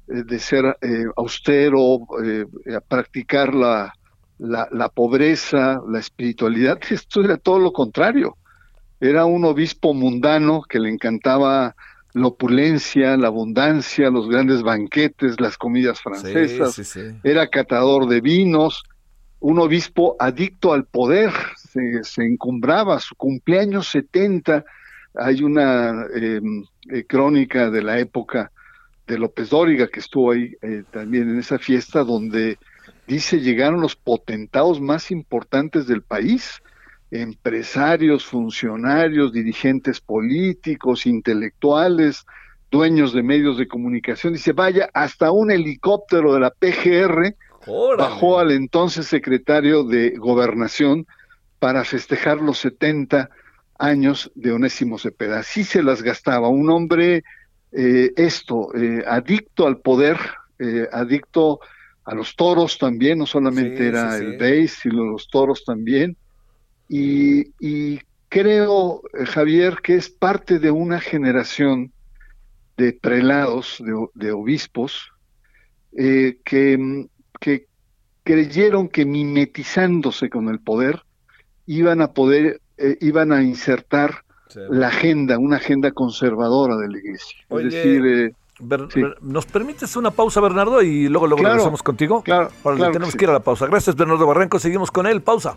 [0.08, 0.76] eh, de ser
[1.16, 2.06] austero,
[2.88, 3.92] practicar la,
[4.38, 8.36] la, la, pobreza, la espiritualidad, esto era todo lo contrario.
[9.00, 11.74] Era un obispo mundano que le encantaba
[12.12, 18.82] la opulencia, la abundancia, los grandes banquetes, las comidas francesas, era catador de vinos,
[19.40, 21.32] un obispo adicto al poder,
[22.02, 24.64] se, encumbraba, su cumpleaños 70,
[25.14, 28.52] hay una em, eh, crónica de la época
[29.06, 32.58] de López Dóriga que estuvo ahí eh, también en esa fiesta donde
[33.08, 36.62] dice llegaron los potentados más importantes del país,
[37.10, 42.24] empresarios, funcionarios, dirigentes políticos, intelectuales,
[42.70, 47.34] dueños de medios de comunicación, dice, vaya, hasta un helicóptero de la PGR
[47.66, 51.06] bajó al entonces secretario de Gobernación
[51.58, 53.30] para festejar los 70
[53.78, 55.40] años de Onésimo Cepeda.
[55.40, 57.24] Así se las gastaba, un hombre
[57.72, 60.18] eh, esto, eh, adicto al poder,
[60.58, 61.60] eh, adicto
[62.04, 66.16] a los toros también, no solamente era el base, sino los toros también,
[66.92, 71.92] y, creo, Javier, que es parte de una generación
[72.76, 73.82] de prelados,
[74.14, 75.12] de, obispos,
[75.96, 77.06] eh, que,
[77.40, 77.66] que
[78.22, 81.02] creyeron que mimetizándose con el poder
[81.66, 84.24] iban a poder, eh, iban a insertar
[84.68, 87.38] la agenda, una agenda conservadora de la iglesia.
[87.50, 88.32] es decir, eh,
[89.22, 90.82] ¿Nos permites una pausa, Bernardo?
[90.82, 92.22] Y luego, luego regresamos contigo.
[92.22, 92.50] Claro.
[92.62, 93.66] Ahora tenemos que, ir a la pausa.
[93.66, 94.58] Gracias, Bernardo Barranco.
[94.58, 95.22] Seguimos con él.
[95.22, 95.56] Pausa.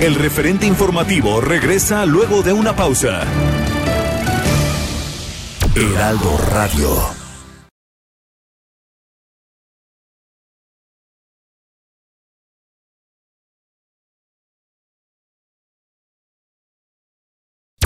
[0.00, 3.22] El referente informativo regresa luego de una pausa.
[5.76, 7.21] Heraldo Radio.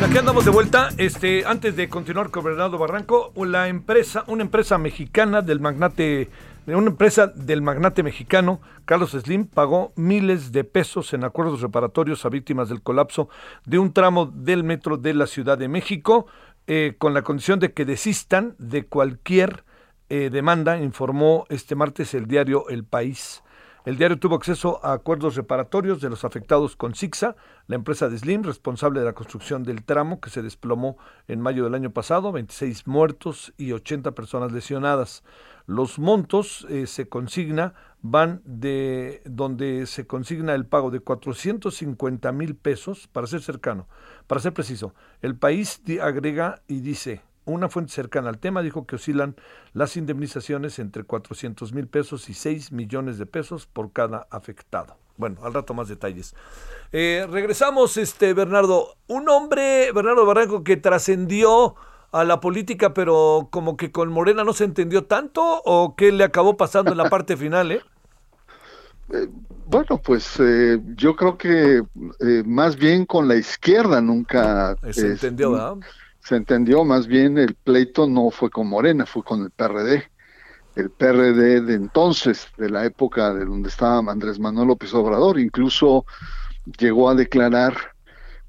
[0.00, 0.90] Aquí andamos de vuelta.
[0.96, 6.30] Este, antes de continuar con Bernardo Barranco, la empresa, una empresa mexicana del magnate,
[6.66, 12.28] una empresa del magnate mexicano, Carlos Slim, pagó miles de pesos en acuerdos reparatorios a
[12.28, 13.28] víctimas del colapso
[13.66, 16.26] de un tramo del metro de la Ciudad de México,
[16.68, 19.64] eh, con la condición de que desistan de cualquier
[20.10, 23.42] eh, demanda, informó este martes el diario El País.
[23.88, 27.36] El diario tuvo acceso a acuerdos reparatorios de los afectados con Sixa,
[27.68, 31.64] la empresa de Slim, responsable de la construcción del tramo que se desplomó en mayo
[31.64, 35.24] del año pasado, 26 muertos y 80 personas lesionadas.
[35.64, 37.72] Los montos eh, se consigna
[38.02, 43.88] van de donde se consigna el pago de 450 mil pesos, para ser cercano,
[44.26, 44.92] para ser preciso.
[45.22, 49.36] El país agrega y dice, una fuente cercana al tema dijo que oscilan
[49.72, 54.96] las indemnizaciones entre 400 mil pesos y 6 millones de pesos por cada afectado.
[55.16, 56.34] Bueno, al rato más detalles.
[56.92, 58.96] Eh, regresamos, este Bernardo.
[59.08, 61.74] Un hombre, Bernardo Barranco, que trascendió
[62.12, 66.24] a la política, pero como que con Morena no se entendió tanto, o qué le
[66.24, 67.82] acabó pasando en la parte final, ¿eh?
[69.12, 69.28] eh
[69.66, 71.82] bueno, pues eh, yo creo que
[72.46, 75.76] más bien con la izquierda nunca se entendió, ¿verdad?
[76.28, 80.10] Se entendió, más bien el pleito no fue con Morena, fue con el PRD.
[80.76, 86.04] El PRD de entonces, de la época de donde estaba Andrés Manuel López Obrador, incluso
[86.78, 87.74] llegó a declarar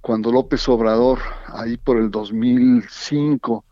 [0.01, 3.63] cuando López Obrador, ahí por el 2005,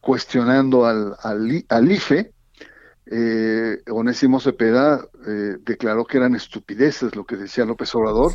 [0.00, 2.32] cuestionando al, al, IFE,
[3.12, 8.32] eh, Onésimo Cepeda eh, declaró que eran estupideces lo que decía López Obrador.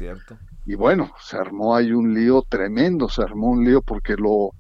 [0.68, 4.52] Y bueno, se armó ahí un lío tremendo, se armó un lío porque lo,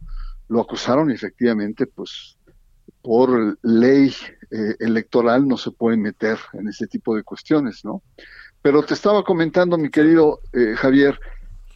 [0.47, 2.37] lo acusaron y efectivamente, pues
[3.01, 4.11] por ley
[4.51, 8.01] eh, electoral no se puede meter en ese tipo de cuestiones, ¿no?
[8.63, 11.19] Pero te estaba comentando, mi querido eh, Javier,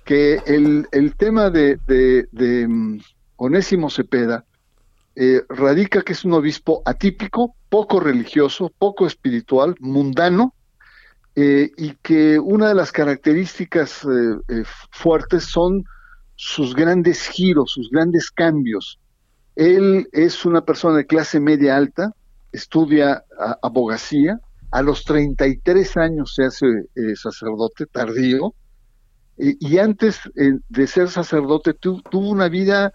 [0.05, 2.99] que el, el tema de, de, mm,
[3.35, 4.43] Onésimo Cepeda
[5.15, 10.55] eh, radica que es un obispo atípico, poco religioso, poco espiritual, mundano,
[11.35, 14.05] y que una de las características
[14.91, 15.85] fuertes son
[16.41, 18.97] sus grandes giros, sus grandes cambios.
[19.57, 22.13] Él es una persona de clase media alta,
[22.53, 23.25] estudia
[23.61, 24.39] abogacía,
[24.71, 28.53] a los 33 años se hace eh, sacerdote tardío,
[29.37, 32.93] y antes eh, de ser sacerdote tuvo una vida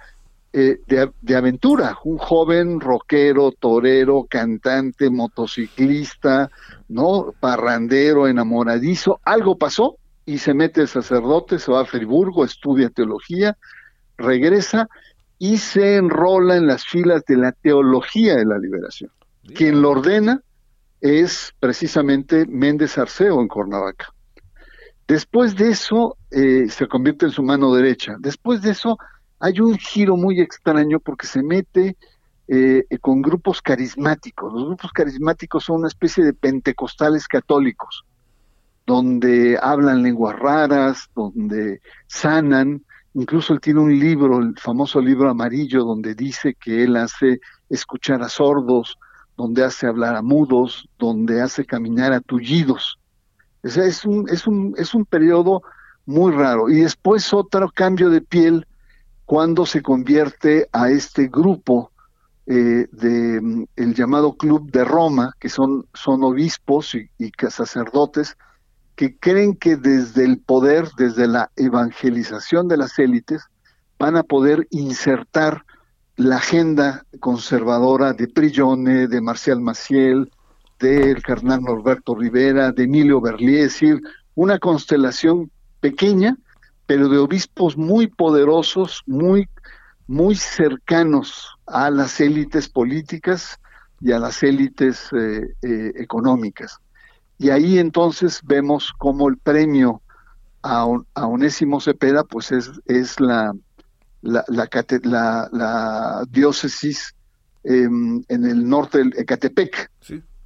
[0.54, 6.50] eh, de, de, aventura, un joven rockero, torero, cantante, motociclista,
[6.88, 7.34] ¿no?
[7.40, 13.56] Parrandero, enamoradizo, algo pasó y se mete el sacerdote, se va a Friburgo, estudia teología,
[14.16, 14.88] regresa
[15.38, 19.10] y se enrola en las filas de la teología de la liberación.
[19.54, 20.40] Quien lo ordena
[21.00, 24.06] es precisamente Méndez Arceo en Cuernavaca.
[25.06, 28.16] Después de eso, eh, se convierte en su mano derecha.
[28.18, 28.96] Después de eso,
[29.38, 31.98] hay un giro muy extraño porque se mete
[32.48, 34.52] eh, con grupos carismáticos.
[34.52, 38.06] Los grupos carismáticos son una especie de pentecostales católicos,
[38.86, 42.84] donde hablan lenguas raras, donde sanan.
[43.14, 48.22] Incluso él tiene un libro, el famoso libro amarillo, donde dice que él hace escuchar
[48.22, 48.98] a sordos,
[49.36, 52.98] donde hace hablar a mudos, donde hace caminar a tullidos.
[53.62, 55.62] es, un, es, un, es un periodo
[56.06, 56.68] muy raro.
[56.68, 58.66] Y después otro cambio de piel
[59.24, 61.90] cuando se convierte a este grupo
[62.46, 67.10] eh, de mm, el llamado Club de Roma, que son, son obispos y
[67.48, 68.36] sacerdotes,
[68.96, 73.42] que creen que desde el poder, desde la evangelización de las élites,
[73.98, 75.64] van a poder insertar
[76.16, 80.30] la agenda conservadora de Prillone, de Marcial Maciel,
[80.78, 84.00] del carnal Norberto Rivera, de Emilio Berlier, es decir,
[84.34, 86.36] una constelación pequeña,
[86.86, 89.48] pero de obispos muy poderosos, muy,
[90.06, 93.58] muy cercanos a las élites políticas
[94.00, 96.78] y a las élites eh, eh, económicas.
[97.38, 100.02] Y ahí entonces vemos cómo el premio
[100.62, 103.54] a, a Onésimo Cepeda pues es, es la,
[104.22, 107.14] la, la, diócesis
[107.62, 109.90] em, en el norte del Ecatepec.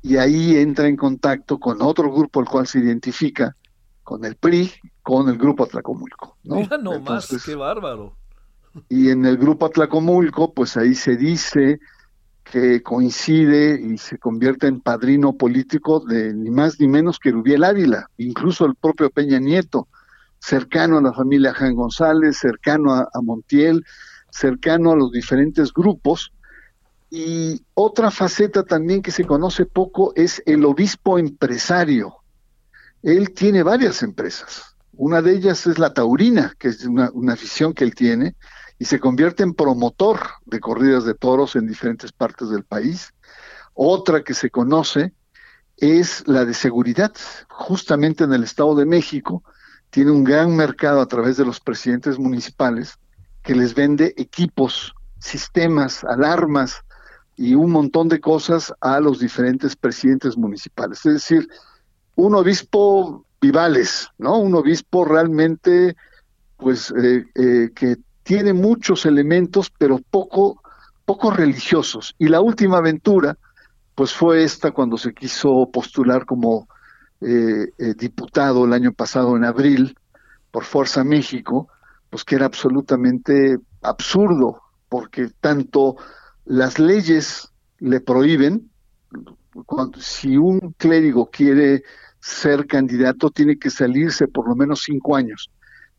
[0.02, 3.54] Y ahí entra en contacto con otro grupo al cual se identifica,
[4.02, 4.72] con el PRI,
[5.02, 6.36] con el grupo Atlacomulco.
[6.44, 6.56] ¿no?
[6.56, 8.14] Mira nomás, qué bárbaro.
[8.88, 11.80] Y en el grupo Atlacomulco, pues ahí se dice
[12.52, 17.64] que coincide y se convierte en padrino político de ni más ni menos que Rubiel
[17.64, 19.88] Ávila, incluso el propio Peña Nieto
[20.40, 23.84] cercano a la familia Jan González, cercano a, Montiel,
[24.30, 26.32] cercano a los diferentes grupos.
[27.10, 32.16] Y otra faceta también que se conoce poco es el obispo empresario.
[33.02, 34.76] Él tiene varias empresas.
[34.92, 38.34] Una de ellas es la taurina, que es una, una afición que él tiene,
[38.78, 43.12] y se convierte en promotor de corridas de toros en diferentes partes del país.
[43.74, 45.12] Otra que se conoce
[45.76, 47.12] es la de seguridad,
[47.48, 49.42] justamente en el Estado de México,
[49.90, 52.98] tiene un gran mercado a través de los presidentes municipales
[53.42, 56.82] que les vende equipos, sistemas, alarmas
[57.36, 61.06] y un montón de cosas a los diferentes presidentes municipales.
[61.06, 61.48] Es decir,
[62.16, 64.38] un obispo vivales, ¿no?
[64.38, 65.96] Un obispo realmente,
[66.56, 67.96] pues, eh, eh, que
[68.28, 70.62] tiene muchos elementos, pero poco,
[71.06, 72.14] poco religiosos.
[72.18, 73.38] Y la última aventura,
[73.94, 76.68] pues, fue esta cuando se quiso postular como
[77.22, 79.96] eh, eh, diputado el año pasado en abril
[80.50, 81.68] por Fuerza México,
[82.10, 84.60] pues que era absolutamente absurdo,
[84.90, 85.96] porque tanto
[86.44, 88.70] las leyes le prohíben,
[89.98, 91.82] si un clérigo quiere
[92.20, 95.50] ser candidato tiene que salirse por lo menos cinco años,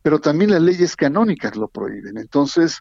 [0.02, 2.18] pero también las leyes canónicas lo prohíben.
[2.18, 2.80] Entonces,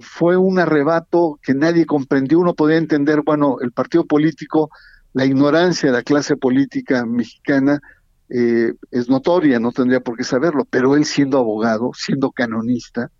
[0.00, 4.70] fue un arrebato que nadie comprendió, uno podía entender, bueno, el partido político
[5.16, 7.80] la ignorancia de la clase política mexicana
[8.28, 13.10] eh, es notoria, no tendría por qué saberlo, pero él siendo abogado, siendo canonista,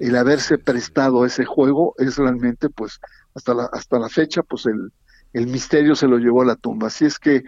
[0.00, 2.98] el haberse prestado a ese juego es realmente, pues,
[3.36, 4.90] hasta la, hasta la fecha, pues el,
[5.32, 6.88] el misterio se lo llevó a la tumba.
[6.88, 7.44] Así es que,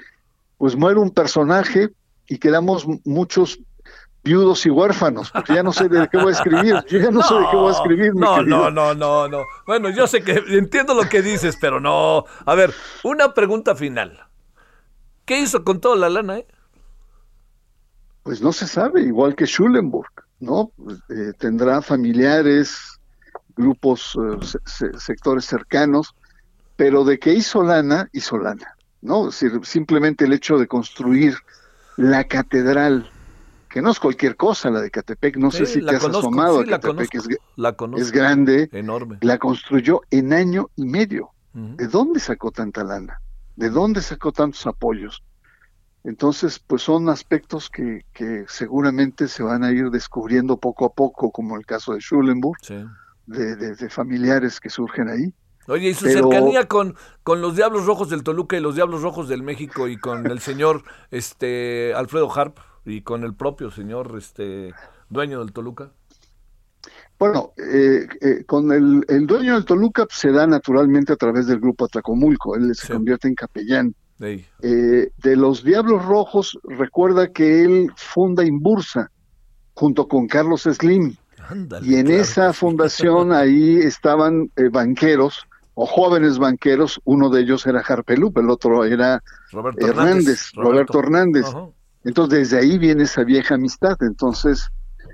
[0.57, 1.89] pues muere un personaje
[2.29, 3.59] y quedamos muchos
[4.27, 7.23] viudos y huérfanos, porque ya no sé de qué voy a escribir, yo ya no,
[7.23, 8.15] sé de qué voy a escribir.
[8.15, 9.45] no, no, no, no, no.
[9.67, 12.25] Bueno, yo sé que entiendo lo que dices, pero no.
[12.45, 14.27] A ver, una pregunta final.
[15.25, 16.47] ¿Qué hizo con toda la lana, eh?
[18.25, 20.11] Pues no se sabe, igual que Schulenburg,
[20.41, 20.73] ¿no?
[21.09, 22.99] Eh, tendrá familiares,
[23.57, 26.15] grupos, eh, sectores cercanos,
[26.75, 29.29] pero de que hizo lana, hizo lana, ¿no?
[29.29, 31.37] Es decir, simplemente el hecho de construir
[31.97, 33.11] la catedral
[33.77, 36.65] que no es cualquier cosa la de Catepec, no sé si te has asomado a
[36.65, 39.19] Catepec, es, la es, grande, enorme.
[39.21, 41.33] La construyó en año y medio.
[41.53, 43.21] ¿De dónde sacó tanta lana?
[43.55, 45.23] ¿De dónde sacó tantos apoyos?
[46.05, 51.31] Entonces, pues son aspectos que, que seguramente se van a ir descubriendo poco a poco,
[51.31, 52.57] como el caso de Schulenburg,
[53.27, 55.35] de, familiares que surgen ahí.
[55.69, 59.29] Oye, y su cercanía con, con los Diablos Rojos del Toluca y los Diablos Rojos
[59.29, 62.57] del México y con el señor este Alfredo Harp
[62.87, 64.73] y con el propio señor este
[65.11, 65.91] dueño del Toluca?
[67.19, 71.59] Bueno, eh, eh, con el, el, dueño del Toluca se da naturalmente a través del
[71.59, 73.95] grupo Atlacomulco, él se convierte en capellán.
[74.19, 79.11] Eh, de los Diablos Rojos, recuerda que él funda Imbursa
[79.75, 81.17] junto con Carlos Slim.
[81.83, 88.39] y en esa fundación ahí estaban banqueros o jóvenes banqueros, uno de ellos era Harpelup,
[88.39, 89.23] el otro era
[89.77, 91.45] Hernández, Roberto, Hernández.
[92.07, 93.97] Entonces desde ahí viene esa vieja amistad.
[94.01, 94.69] Entonces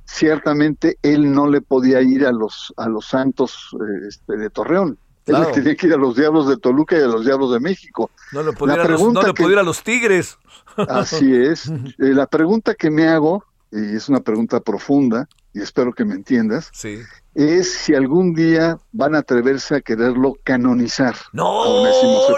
[0.04, 4.98] ciertamente él no le podía ir a los a los Santos eh, este, de Torreón.
[5.26, 8.10] Él tenía que ir a los Diablos de Toluca y a los Diablos de México.
[8.32, 10.38] No le los, no le a los Tigres.
[10.76, 11.70] Así es.
[11.98, 16.14] Eh, la pregunta que me hago, y es una pregunta profunda, y espero que me
[16.14, 16.98] entiendas, sí
[17.34, 21.14] es si algún día van a atreverse a quererlo canonizar.
[21.32, 21.84] No,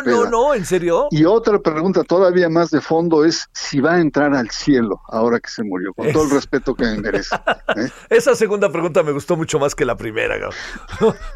[0.04, 1.08] no, no, ¿en serio?
[1.10, 5.40] Y otra pregunta todavía más de fondo es si va a entrar al cielo ahora
[5.40, 7.34] que se murió, con todo el respeto que me merece.
[7.76, 7.90] ¿eh?
[8.10, 10.34] Esa segunda pregunta me gustó mucho más que la primera,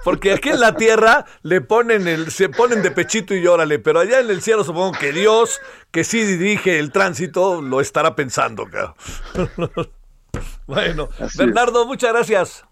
[0.04, 4.00] porque aquí en la tierra le ponen el, se ponen de pechito y llórale, pero
[4.00, 8.66] allá en el cielo supongo que Dios, que sí dirige el tránsito, lo estará pensando.
[10.66, 12.67] bueno, Bernardo, muchas gracias.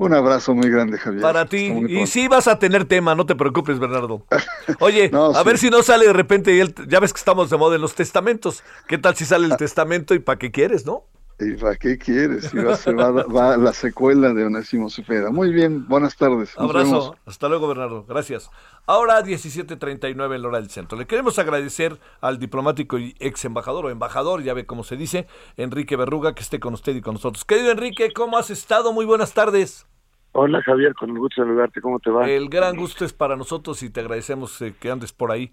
[0.00, 1.20] Un abrazo muy grande, Javier.
[1.20, 1.74] Para ti.
[1.86, 4.24] Y sí vas a tener tema, no te preocupes, Bernardo.
[4.80, 7.76] Oye, a ver si no sale de repente, y ya ves que estamos de moda
[7.76, 8.64] en los testamentos.
[8.88, 9.56] ¿Qué tal si sale el ah.
[9.58, 11.04] testamento y para qué quieres, no?
[11.40, 12.52] ¿Y para qué quieres?
[12.52, 12.76] Y va,
[13.10, 15.30] va, va, la secuela de Onésimo Cepeda.
[15.30, 16.56] Muy bien, buenas tardes.
[16.58, 17.16] Abrazo.
[17.24, 18.04] Hasta luego, Bernardo.
[18.06, 18.50] Gracias.
[18.86, 20.98] Ahora 17.39 en la hora del centro.
[20.98, 25.26] Le queremos agradecer al diplomático y ex embajador o embajador, ya ve cómo se dice,
[25.56, 27.44] Enrique Berruga, que esté con usted y con nosotros.
[27.44, 28.92] Querido Enrique, ¿cómo has estado?
[28.92, 29.86] Muy buenas tardes.
[30.32, 32.28] Hola Javier, con el gusto de saludarte, ¿cómo te va?
[32.28, 35.50] El gran gusto es para nosotros y te agradecemos eh, que andes por ahí.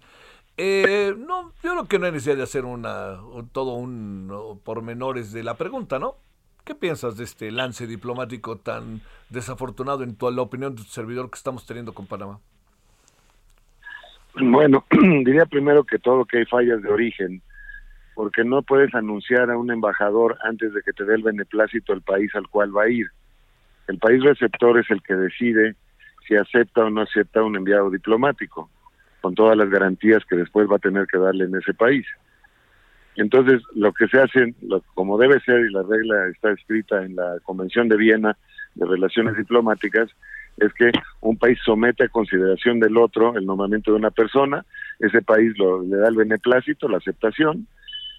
[0.60, 3.20] Eh, no, yo creo que no necesidad de hacer una,
[3.52, 6.16] todo un pormenores de la pregunta, ¿no?
[6.64, 9.00] ¿Qué piensas de este lance diplomático tan
[9.30, 12.40] desafortunado en tu, la opinión de tu servidor que estamos teniendo con Panamá?
[14.34, 17.40] Bueno, diría primero que todo que hay fallas de origen,
[18.16, 22.02] porque no puedes anunciar a un embajador antes de que te dé el beneplácito el
[22.02, 23.06] país al cual va a ir.
[23.86, 25.76] El país receptor es el que decide
[26.26, 28.68] si acepta o no acepta un enviado diplomático,
[29.20, 32.06] con todas las garantías que después va a tener que darle en ese país.
[33.16, 34.54] Entonces, lo que se hace,
[34.94, 38.36] como debe ser, y la regla está escrita en la Convención de Viena
[38.76, 40.08] de Relaciones Diplomáticas,
[40.58, 44.64] es que un país somete a consideración del otro el nombramiento de una persona,
[45.00, 47.66] ese país lo, le da el beneplácito, la aceptación,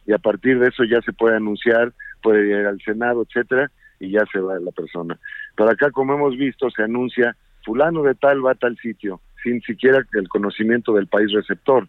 [0.05, 4.11] y a partir de eso ya se puede anunciar, puede ir al Senado, etcétera, y
[4.11, 5.17] ya se va la persona.
[5.55, 9.61] Pero acá, como hemos visto, se anuncia fulano de tal va a tal sitio, sin
[9.61, 11.87] siquiera el conocimiento del país receptor.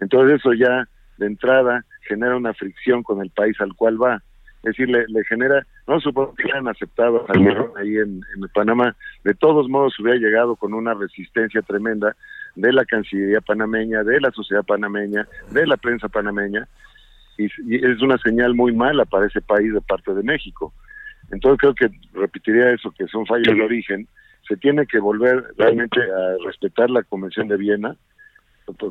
[0.00, 4.22] Entonces eso ya de entrada genera una fricción con el país al cual va.
[4.64, 7.26] Es decir, le, genera, no supongo que hayan aceptado
[7.76, 12.16] ahí en, en Panamá, de todos modos hubiera llegado con una resistencia tremenda
[12.54, 16.66] de la Cancillería panameña, de la sociedad panameña, de la prensa panameña,
[17.36, 20.72] y, y es una señal muy mala para ese país de parte de México.
[21.30, 24.08] Entonces creo que repetiría eso, que son fallos de origen.
[24.48, 27.96] Se tiene que volver realmente a respetar la Convención de Viena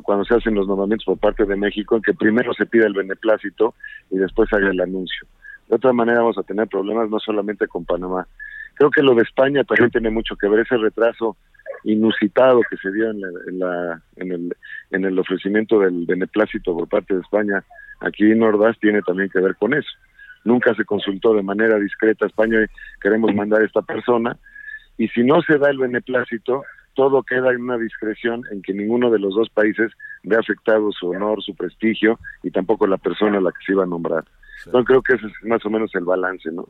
[0.02, 2.94] cuando se hacen los nombramientos por parte de México, en que primero se pida el
[2.94, 3.74] beneplácito
[4.10, 5.26] y después haga el anuncio.
[5.68, 8.26] De otra manera vamos a tener problemas no solamente con Panamá.
[8.74, 11.36] Creo que lo de España también tiene mucho que ver, ese retraso
[11.82, 13.20] inusitado que se dio en,
[13.58, 14.56] la, en, el,
[14.90, 17.64] en el ofrecimiento del beneplácito por parte de España
[18.00, 19.90] aquí en Ordaz tiene también que ver con eso
[20.44, 22.58] nunca se consultó de manera discreta a España,
[23.00, 24.36] queremos mandar a esta persona,
[24.98, 26.62] y si no se da el beneplácito,
[26.94, 29.90] todo queda en una discreción en que ninguno de los dos países
[30.22, 33.82] ve afectado su honor, su prestigio y tampoco la persona a la que se iba
[33.82, 34.24] a nombrar.
[34.64, 36.68] Entonces creo que ese es más o menos el balance, ¿no?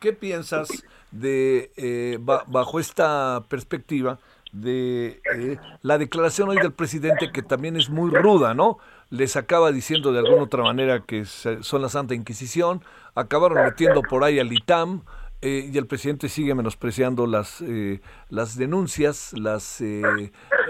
[0.00, 4.18] ¿Qué piensas de, eh, bajo esta perspectiva,
[4.52, 8.78] de eh, la declaración hoy del presidente que también es muy ruda, ¿no?
[9.10, 12.82] Les acaba diciendo de alguna otra manera que son la Santa Inquisición,
[13.14, 15.02] acabaron metiendo por ahí al ITAM
[15.40, 19.82] eh, y el presidente sigue menospreciando las eh, las denuncias, las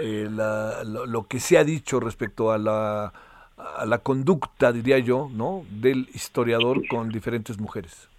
[0.01, 3.13] lo, que se ha dicho respecto a la
[3.57, 5.63] a la conducta, diría yo, ¿no?
[5.69, 8.09] del historiador con diferentes mujeres.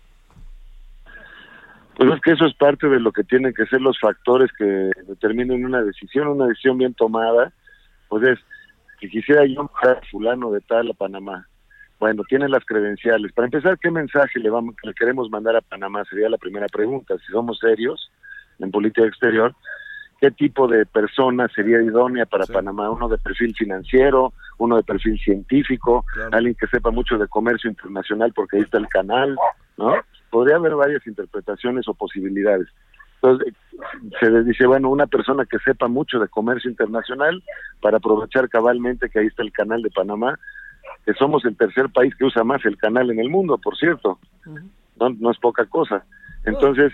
[2.00, 4.90] Pues es que eso es parte de lo que tienen que ser los factores que
[5.06, 7.52] determinen una decisión, una decisión bien tomada.
[8.08, 8.38] Pues es
[8.98, 11.46] que quisiera yo a fulano de tal a Panamá.
[12.00, 13.30] Bueno, tiene las credenciales.
[13.32, 16.02] Para empezar, ¿qué mensaje le, vamos, le queremos mandar a Panamá?
[16.06, 17.14] Sería la primera pregunta.
[17.18, 18.10] Si somos serios
[18.58, 19.54] en política exterior,
[20.18, 22.90] ¿qué tipo de persona sería idónea para Panamá?
[22.90, 28.32] Uno de perfil financiero, uno de perfil científico, alguien que sepa mucho de comercio internacional
[28.34, 29.36] porque ahí está el canal,
[29.76, 29.94] ¿no?
[30.30, 32.68] podría haber varias interpretaciones o posibilidades.
[33.16, 33.52] Entonces,
[34.18, 37.42] se les dice, bueno, una persona que sepa mucho de comercio internacional
[37.82, 40.38] para aprovechar cabalmente que ahí está el canal de Panamá,
[41.04, 44.18] que somos el tercer país que usa más el canal en el mundo, por cierto.
[44.46, 46.04] no, no es poca cosa.
[46.44, 46.92] Entonces,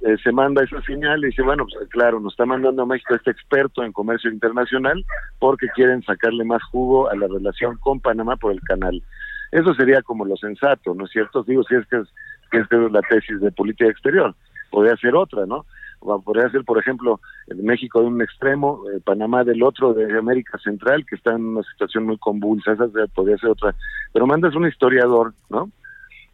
[0.00, 3.14] eh, se manda esa señal y dice, bueno, pues claro, nos está mandando a México
[3.14, 5.04] este experto en comercio internacional
[5.40, 9.02] porque quieren sacarle más jugo a la relación con Panamá por el canal.
[9.50, 11.42] Eso sería como lo sensato, ¿no es cierto?
[11.42, 12.08] Digo, si es que es
[12.50, 14.34] que es la tesis de política exterior.
[14.70, 15.66] Podría ser otra, ¿no?
[16.00, 17.20] Podría ser, por ejemplo,
[17.56, 21.62] México de un extremo, eh, Panamá del otro, de América Central, que está en una
[21.62, 23.74] situación muy convulsa, esa podría ser otra.
[24.12, 25.70] Pero mandas un historiador, ¿no?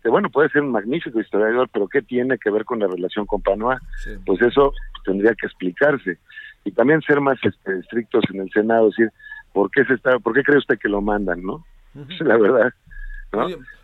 [0.03, 3.25] Que bueno, puede ser un magnífico historiador, pero ¿qué tiene que ver con la relación
[3.27, 3.81] con Panamá?
[4.27, 4.73] Pues eso
[5.05, 6.19] tendría que explicarse.
[6.65, 9.11] Y también ser más este, estrictos en el Senado, decir,
[9.53, 11.65] ¿por qué, se está, ¿por qué cree usted que lo mandan, no?
[12.21, 12.73] La verdad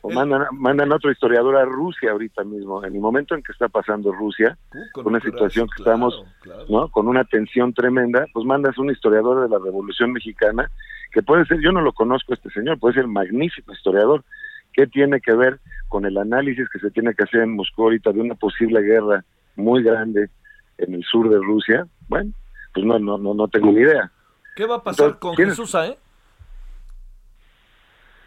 [0.02, 3.68] o mandan, mandan otro historiador a Rusia ahorita mismo, en el momento en que está
[3.68, 6.22] pasando Rusia, uh, con una situación que estamos,
[6.68, 6.88] ¿no?
[6.88, 10.70] Con una tensión tremenda, pues mandas un historiador de la Revolución Mexicana,
[11.12, 14.24] que puede ser, yo no lo conozco este señor, puede ser magnífico historiador,
[14.72, 18.12] ¿qué tiene que ver con el análisis que se tiene que hacer en Moscú ahorita
[18.12, 19.24] de una posible guerra
[19.56, 20.30] muy grande
[20.78, 21.86] en el sur de Rusia?
[22.08, 22.32] Bueno,
[22.72, 24.10] pues no, no, no, no tengo ni idea.
[24.54, 25.96] ¿Qué va a pasar con Jesús, eh?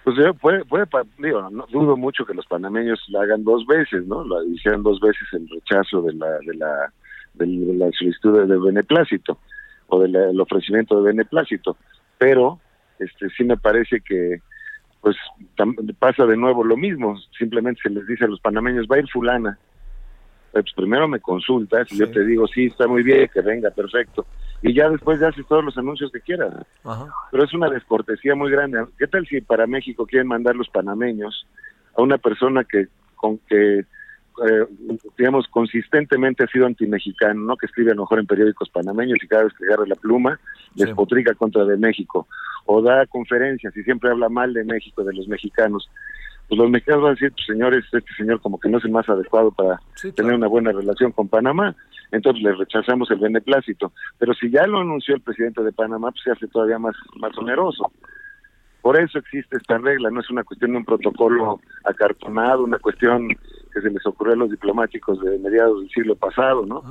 [0.04, 0.86] Pues puede, puede
[1.18, 4.24] digo, no, dudo mucho que los panameños la hagan dos veces, ¿no?
[4.24, 6.94] Lo hicieron dos veces el rechazo de la de la,
[7.36, 9.40] de la solicitud de beneplácito
[9.88, 11.78] o del ofrecimiento de beneplácito,
[12.18, 12.60] pero
[13.00, 14.42] este sí me parece que
[15.00, 15.16] pues
[16.00, 19.10] pasa de nuevo lo mismo, simplemente se les dice a los panameños va a ir
[19.10, 19.58] fulana,
[20.52, 24.26] pues primero me consultas y yo te digo sí está muy bien que venga perfecto
[24.64, 26.54] y ya después ya haces todos los anuncios que quieras.
[27.32, 28.86] Pero es una descortesía muy grande.
[28.98, 31.46] ¿Qué tal si para México quieren mandar los panameños
[31.96, 34.66] a una persona que con que eh,
[35.18, 37.58] digamos consistentemente ha sido antimexicano, ¿no?
[37.58, 40.40] Que escribe a lo mejor en periódicos panameños y cada vez que agarra la pluma
[40.76, 42.28] despotrica contra de México
[42.66, 45.90] o da conferencias y siempre habla mal de México, de los mexicanos
[46.48, 48.92] pues los mexicanos van a decir, pues señores, este señor como que no es el
[48.92, 49.82] más adecuado para
[50.16, 51.76] tener una buena relación con Panamá,
[52.14, 53.92] entonces le rechazamos el beneplácito.
[54.20, 57.36] Pero si ya lo anunció el presidente de Panamá, pues se hace todavía más, más
[57.38, 57.92] oneroso.
[58.84, 63.30] Por eso existe esta regla, no es una cuestión de un protocolo acartonado, una cuestión
[63.30, 66.84] que se les ocurrió a los diplomáticos de mediados del siglo pasado, ¿no?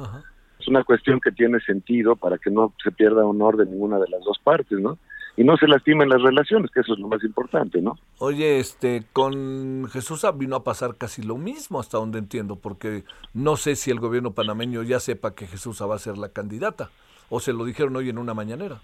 [0.58, 4.08] Es una cuestión que tiene sentido para que no se pierda honor de ninguna de
[4.08, 4.98] las dos partes, ¿no?
[5.36, 7.96] Y no se lastimen las relaciones, que eso es lo más importante, ¿no?
[8.18, 13.56] Oye, este, con Jesús vino a pasar casi lo mismo, hasta donde entiendo, porque no
[13.56, 16.90] sé si el gobierno panameño ya sepa que Jesús va a ser la candidata,
[17.30, 18.80] o se lo dijeron hoy en una mañanera.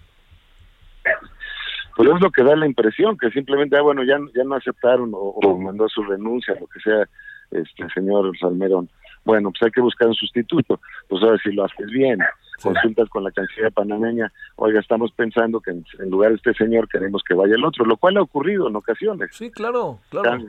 [1.95, 5.11] Pues es lo que da la impresión, que simplemente, ah, bueno, ya, ya no aceptaron
[5.13, 7.07] o, mandó su renuncia, lo que sea,
[7.51, 8.89] este señor Salmerón.
[9.25, 10.79] Bueno, pues hay que buscar un sustituto.
[11.09, 12.19] Pues ahora si lo haces bien,
[12.59, 17.23] consultas con la Cancillería panameña, oiga, estamos pensando que en, lugar de este señor queremos
[17.27, 19.29] que vaya el otro, lo cual ha ocurrido en ocasiones.
[19.33, 20.39] Sí, claro, claro.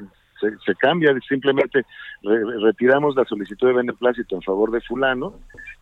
[0.64, 1.84] Se, cambia, simplemente
[2.22, 5.34] retiramos la solicitud de beneplácito en favor de fulano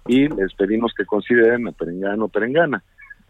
[0.08, 2.82] y les pedimos que consideren a Perengano o Perengana.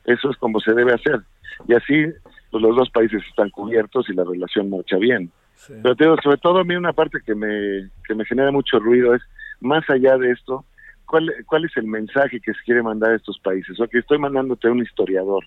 [0.07, 1.21] Eso es como se debe hacer.
[1.67, 2.07] Y así
[2.51, 5.31] pues, los dos países están cubiertos y la relación marcha bien.
[5.67, 8.79] Pero te digo, sobre todo a mí una parte que me, que me genera mucho
[8.79, 9.23] ruido es,
[9.61, 10.65] más allá de esto,
[11.09, 13.81] ¿cuál, ¿cuál es el mensaje que se quiere mandar a estos países?
[13.81, 15.45] O que estoy mandándote a un historiador,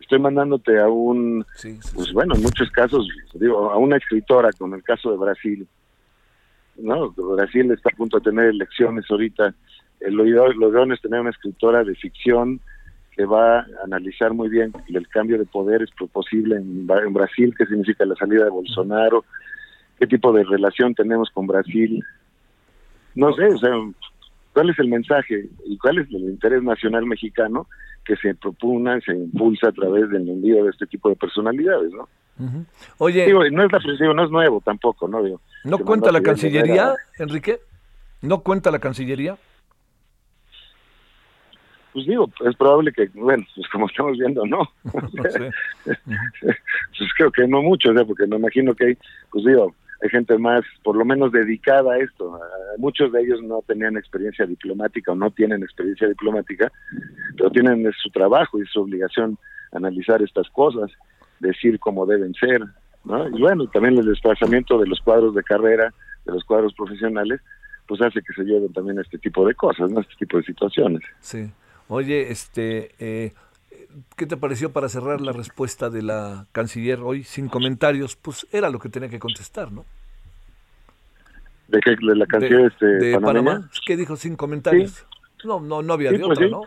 [0.00, 1.44] estoy mandándote a un,
[1.94, 5.66] pues bueno, en muchos casos, digo, a una escritora, con el caso de Brasil,
[6.76, 7.10] ¿no?
[7.10, 9.54] Brasil está a punto de tener elecciones ahorita,
[10.00, 12.60] lo ideal es tener una escritora de ficción
[13.16, 17.66] que va a analizar muy bien el cambio de poderes posible en, en Brasil, qué
[17.66, 19.24] significa la salida de Bolsonaro,
[19.98, 22.04] qué tipo de relación tenemos con Brasil.
[23.16, 23.72] No sé, o sea,
[24.58, 27.68] ¿Cuál es el mensaje y cuál es el interés nacional mexicano
[28.04, 32.08] que se propugna, se impulsa a través del envío de este tipo de personalidades, ¿no?
[32.96, 33.78] Oye, no es la
[34.14, 35.22] no es nuevo tampoco, ¿no?
[35.62, 37.60] ¿No cuenta la Cancillería, Enrique?
[38.20, 39.38] ¿No cuenta la Cancillería?
[41.92, 44.68] Pues digo, es probable que, bueno, pues como estamos viendo, no.
[44.90, 45.36] pues
[47.16, 48.98] creo que no mucho, o sea, porque me imagino que hay,
[49.30, 52.40] pues digo, hay gente más, por lo menos dedicada a esto.
[52.78, 56.70] Muchos de ellos no tenían experiencia diplomática o no tienen experiencia diplomática,
[57.36, 59.38] pero tienen su trabajo y su obligación
[59.72, 60.90] analizar estas cosas,
[61.40, 62.62] decir cómo deben ser,
[63.04, 63.28] ¿no?
[63.28, 65.92] Y bueno, también el desplazamiento de los cuadros de carrera,
[66.24, 67.40] de los cuadros profesionales,
[67.86, 70.00] pues hace que se lleven también este tipo de cosas, ¿no?
[70.00, 71.02] Este tipo de situaciones.
[71.20, 71.50] Sí.
[71.88, 73.32] Oye, este, eh,
[74.16, 78.16] ¿Qué te pareció para cerrar la respuesta de la canciller hoy sin comentarios?
[78.16, 79.84] Pues era lo que tenía que contestar, ¿no?
[81.68, 81.90] ¿De qué?
[81.90, 83.68] ¿De la canciller este, de Panamá?
[83.86, 85.06] ¿Qué dijo sin comentarios?
[85.44, 86.62] No, no, no había de pues otra, ¿no?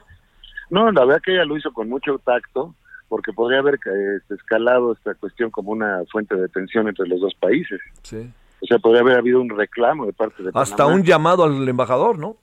[0.69, 2.73] No, la verdad que ella lo hizo con mucho tacto,
[3.09, 7.35] porque podría haber este, escalado esta cuestión como una fuente de tensión entre los dos
[7.35, 7.81] países.
[8.03, 8.31] Sí.
[8.61, 12.17] O sea, podría haber habido un reclamo de parte de Hasta un llamado al embajador,
[12.17, 12.37] ¿no?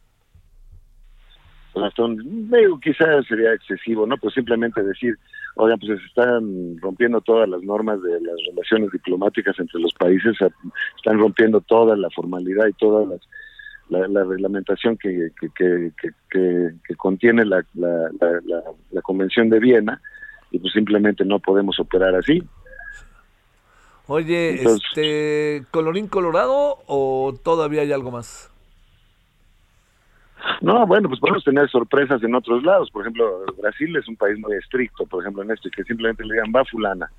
[2.82, 4.16] Quizás sería excesivo, ¿no?
[4.16, 5.18] Pues simplemente decir,
[5.56, 10.36] oigan, pues se están rompiendo todas las normas de las relaciones diplomáticas entre los países,
[10.96, 13.20] están rompiendo toda la formalidad y todas las
[13.88, 15.92] la, reglamentación que, que,
[16.30, 18.10] que, contiene la, la,
[18.90, 20.00] la, Convención de Viena
[20.50, 22.42] y pues simplemente no podemos operar así.
[24.06, 28.50] Oye, este, ¿colorín colorado o todavía hay algo más?
[30.60, 32.90] No, bueno, pues podemos tener sorpresas en otros lados.
[32.90, 36.24] Por ejemplo, Brasil es un país muy estricto, por ejemplo, en esto, y que simplemente
[36.24, 37.10] le digan, va fulana.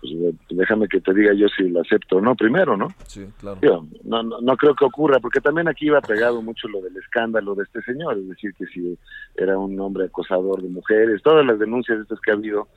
[0.00, 2.88] Pues, eh, déjame que te diga yo si lo acepto o no primero, ¿no?
[3.06, 3.58] Sí, claro.
[4.04, 7.54] no, no, no, creo que ocurra, porque también aquí iba pegado mucho lo del escándalo
[7.54, 8.98] de este señor, es decir, que si
[9.34, 12.68] era un hombre acosador de mujeres, todas las denuncias estas que ha habido,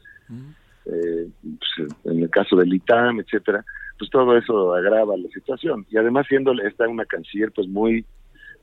[0.86, 3.64] eh, pues, en el caso del ITAM, etcétera,
[3.98, 5.86] pues todo eso agrava la situación.
[5.90, 8.06] Y además siendo esta una canciller pues muy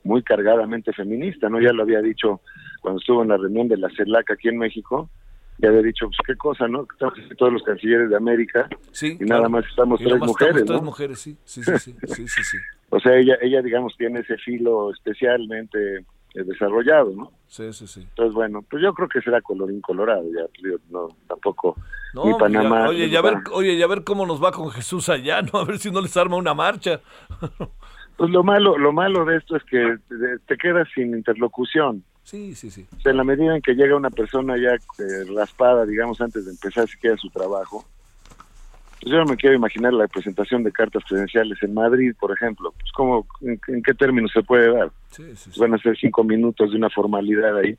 [0.03, 1.59] muy cargadamente feminista, ¿no?
[1.61, 2.41] Ya lo había dicho
[2.81, 5.09] cuando estuvo en la reunión de la CELAC aquí en México,
[5.59, 6.87] ya había dicho, pues qué cosa, ¿no?
[6.91, 8.69] Estamos todos los cancilleres de América
[9.01, 12.57] y nada más estamos tres mujeres, tres mujeres, sí, sí, sí, sí, sí, sí,
[12.89, 17.31] O sea, ella, ella, digamos, tiene ese filo especialmente eh, desarrollado, ¿no?
[17.47, 18.01] Sí, sí, sí.
[18.01, 20.45] Entonces, bueno, pues yo creo que será colorín colorado, ya,
[20.89, 21.75] no, tampoco,
[22.13, 22.87] ni Panamá.
[22.87, 25.59] oye, ya ver, oye, ya ver cómo nos va con Jesús allá, ¿no?
[25.59, 27.01] A ver si no les arma una marcha.
[28.17, 29.97] Pues lo malo, lo malo de esto es que
[30.45, 32.03] te quedas sin interlocución.
[32.23, 32.85] Sí, sí, sí.
[33.05, 36.85] en la medida en que llega una persona ya eh, raspada, digamos, antes de empezar
[36.89, 37.85] siquiera su trabajo,
[38.99, 42.73] pues yo no me quiero imaginar la presentación de cartas credenciales en Madrid, por ejemplo.
[42.77, 44.91] Pues cómo, en, qué términos se puede dar.
[45.11, 47.77] Sí, sí, Van a ser cinco minutos de una formalidad ahí.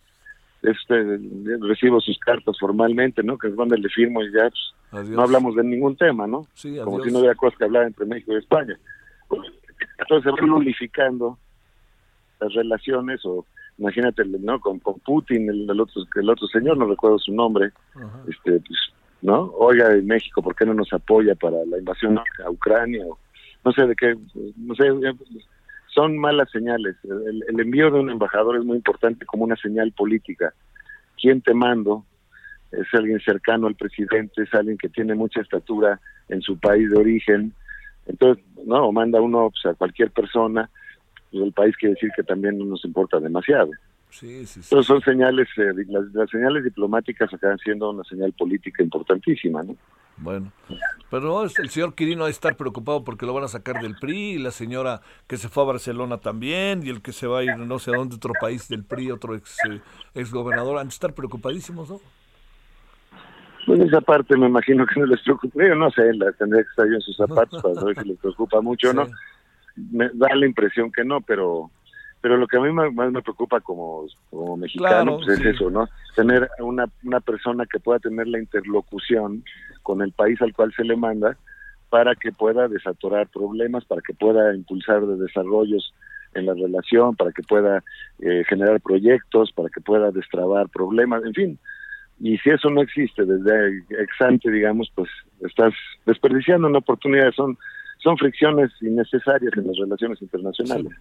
[0.62, 1.18] Este,
[1.60, 3.36] recibo sus cartas formalmente, ¿no?
[3.36, 4.48] Que es donde le firmo y ya
[4.90, 6.46] pues, no hablamos de ningún tema, ¿no?
[6.54, 8.78] Sí, Como si no hubiera cosas que hablar entre México y España.
[9.98, 11.38] Entonces se van unificando
[12.40, 13.44] las relaciones o
[13.78, 17.72] imagínate no con, con Putin el, otro el otro señor no recuerdo su nombre
[18.28, 18.78] este pues,
[19.22, 23.18] no oiga en México por qué no nos apoya para la invasión a Ucrania o
[23.64, 24.16] no sé de qué
[24.56, 24.84] no sé
[25.98, 26.96] son malas señales.
[27.02, 30.54] El, el envío de un embajador es muy importante como una señal política.
[31.20, 32.04] Quién te mando
[32.70, 35.98] es alguien cercano al presidente es alguien que tiene mucha estatura
[36.28, 37.52] en su país de origen
[38.08, 40.68] entonces, no, manda uno pues, a cualquier persona,
[41.30, 43.70] pues, el país quiere decir que también no nos importa demasiado.
[44.10, 49.62] Sí, sí, Entonces son señales, eh, las, señales diplomáticas acaban siendo una señal política importantísima,
[49.62, 49.76] ¿no?
[50.16, 50.50] Bueno,
[51.10, 54.32] pero el señor Quirino va a estar preocupado porque lo van a sacar del PRI,
[54.32, 57.44] y la señora que se fue a Barcelona también, y el que se va a
[57.44, 59.80] ir no sé a dónde, otro país del PRI, otro ex, eh,
[60.14, 62.00] ex gobernador, han de estar preocupadísimos, ¿no?
[63.68, 65.62] Pues esa parte me imagino que no les preocupa.
[65.62, 68.18] Yo no sé, la tendría que estar yo en sus zapatos para saber si les
[68.18, 69.06] preocupa mucho o no.
[69.76, 71.70] Me da la impresión que no, pero
[72.20, 75.88] pero lo que a mí más, me preocupa como, como mexicano pues es eso, ¿no?
[76.16, 79.44] Tener una, una persona que pueda tener la interlocución
[79.82, 81.36] con el país al cual se le manda
[81.90, 85.94] para que pueda desatorar problemas, para que pueda impulsar de desarrollos
[86.34, 87.84] en la relación, para que pueda
[88.18, 91.58] eh, generar proyectos, para que pueda destrabar problemas, en fin,
[92.20, 95.08] y si eso no existe desde exante, digamos, pues
[95.40, 95.72] estás
[96.04, 97.30] desperdiciando una oportunidad.
[97.32, 97.56] Son,
[98.02, 100.92] son fricciones innecesarias en las relaciones internacionales.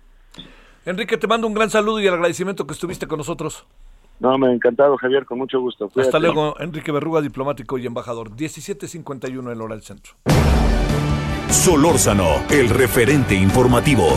[0.86, 3.66] Enrique, te mando un gran saludo y el agradecimiento que estuviste con nosotros.
[4.20, 5.92] No, me ha encantado, Javier, con mucho gusto.
[5.96, 8.32] Hasta luego, Enrique Berruga, diplomático y embajador.
[8.32, 10.14] 1751 en Hora del Centro.
[11.50, 14.08] Solórzano, el referente informativo.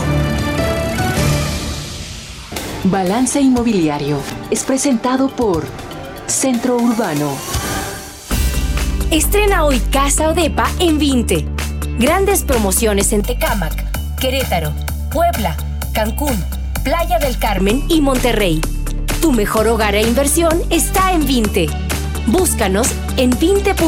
[2.85, 4.17] Balance Inmobiliario
[4.49, 5.63] es presentado por
[6.31, 7.37] Centro Urbano.
[9.11, 11.45] Estrena hoy Casa Odepa en 20.
[11.99, 13.73] Grandes promociones en Tecámac,
[14.17, 14.71] Querétaro,
[15.11, 15.57] Puebla,
[15.93, 16.41] Cancún,
[16.85, 18.61] Playa del Carmen y Monterrey.
[19.21, 21.67] Tu mejor hogar e inversión está en 20.
[22.27, 23.81] Búscanos en 20.com.mx.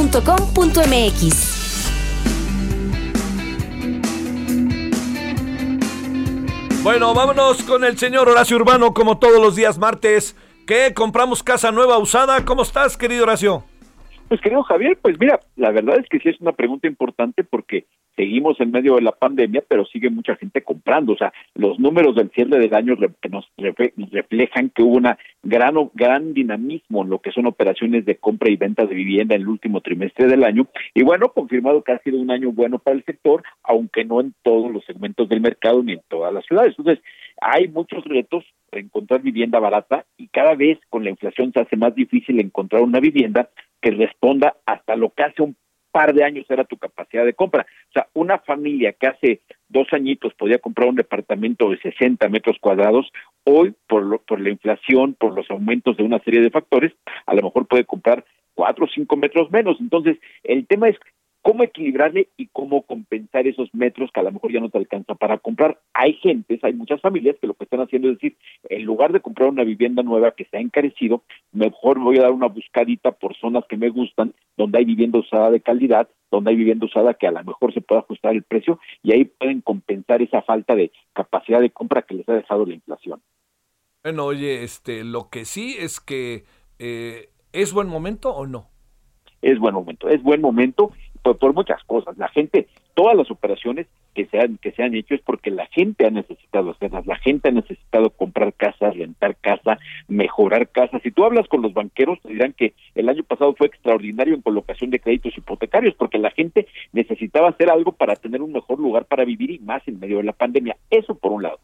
[6.84, 10.36] Bueno, vámonos con el señor Horacio Urbano como todos los días martes.
[10.66, 10.94] ¿Qué?
[10.94, 12.46] ¿Compramos casa nueva usada?
[12.46, 13.66] ¿Cómo estás, querido Horacio?
[14.30, 17.86] Pues querido Javier, pues mira, la verdad es que sí es una pregunta importante porque
[18.16, 21.14] seguimos en medio de la pandemia, pero sigue mucha gente comprando.
[21.14, 22.96] O sea, los números del cierre del año
[23.30, 23.50] nos
[24.12, 28.56] reflejan que hubo una gran, gran dinamismo en lo que son operaciones de compra y
[28.56, 30.68] venta de vivienda en el último trimestre del año.
[30.94, 34.34] Y bueno, confirmado que ha sido un año bueno para el sector, aunque no en
[34.44, 36.76] todos los segmentos del mercado ni en todas las ciudades.
[36.78, 37.04] Entonces,
[37.42, 41.76] hay muchos retos para encontrar vivienda barata y cada vez con la inflación se hace
[41.76, 43.50] más difícil encontrar una vivienda
[43.82, 45.56] que responda hasta lo que hace un
[45.94, 47.66] par de años era tu capacidad de compra.
[47.94, 52.58] O sea, una familia que hace dos añitos podía comprar un departamento de 60 metros
[52.60, 53.12] cuadrados,
[53.44, 56.92] hoy por, lo, por la inflación, por los aumentos de una serie de factores,
[57.28, 58.26] a lo mejor puede comprar
[58.56, 59.78] cuatro o cinco metros menos.
[59.80, 60.98] Entonces, el tema es
[61.44, 65.14] cómo equilibrarle y cómo compensar esos metros que a lo mejor ya no te alcanza
[65.14, 65.78] para comprar.
[65.94, 68.38] Hay gentes, hay muchas familias que lo que están haciendo es decir,
[68.70, 71.22] en lugar de comprar una vivienda nueva que se ha encarecido,
[71.52, 75.52] mejor voy a dar una buscadita por zonas que me gustan, donde hay vivienda usada
[75.52, 78.80] de calidad, donde hay vivienda usada que a lo mejor se puede ajustar el precio
[79.04, 82.74] y ahí pueden compensar esa falta de capacidad de compra que les ha dejado la
[82.74, 83.22] inflación.
[84.02, 86.46] Bueno, oye, este, lo que sí es que
[86.80, 88.70] eh, es buen momento o no.
[89.42, 90.94] Es buen momento, es buen momento
[91.24, 92.18] por, muchas cosas.
[92.18, 95.66] La gente, todas las operaciones que se han que se han hecho es porque la
[95.68, 101.00] gente ha necesitado hacerlas, la gente ha necesitado comprar casa, rentar casa, mejorar casa.
[101.00, 104.42] Si tú hablas con los banqueros te dirán que el año pasado fue extraordinario en
[104.42, 109.06] colocación de créditos hipotecarios porque la gente necesitaba hacer algo para tener un mejor lugar
[109.06, 110.78] para vivir y más en medio de la pandemia.
[110.92, 111.60] Eso por un lado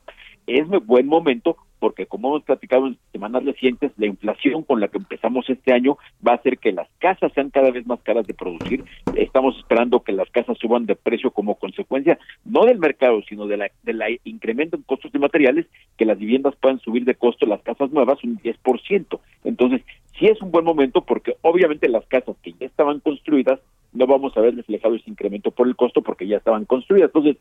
[0.50, 4.98] es buen momento porque como hemos platicado en semanas recientes, la inflación con la que
[4.98, 8.34] empezamos este año va a hacer que las casas sean cada vez más caras de
[8.34, 8.84] producir.
[9.16, 13.58] Estamos esperando que las casas suban de precio como consecuencia no del mercado, sino de
[13.58, 15.66] la, de la incremento en costos de materiales,
[15.98, 19.20] que las viviendas puedan subir de costo las casas nuevas un 10%.
[19.44, 19.82] Entonces,
[20.18, 23.60] sí es un buen momento porque obviamente las casas que ya estaban construidas
[23.94, 27.12] no vamos a ver reflejado ese incremento por el costo porque ya estaban construidas.
[27.14, 27.38] Entonces,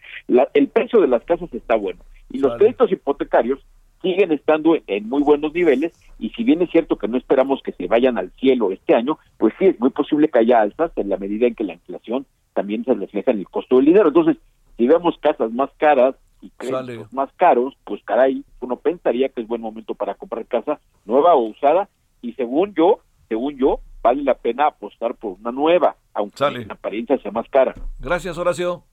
[0.54, 2.00] el precio de las casas está bueno.
[2.30, 3.60] Y los créditos hipotecarios
[4.00, 7.72] siguen estando en muy buenos niveles y si bien es cierto que no esperamos que
[7.72, 11.08] se vayan al cielo este año, pues sí es muy posible que haya alzas en
[11.08, 14.08] la medida en que la inflación también se refleja en el costo del dinero.
[14.08, 14.36] Entonces,
[14.76, 19.48] si vemos casas más caras y créditos más caros, pues caray, uno pensaría que es
[19.48, 21.88] buen momento para comprar casa nueva o usada
[22.22, 27.18] y según yo, según yo, vale la pena apostar por una nueva, aunque en apariencia
[27.18, 27.74] sea más cara.
[27.98, 28.84] Gracias, Horacio.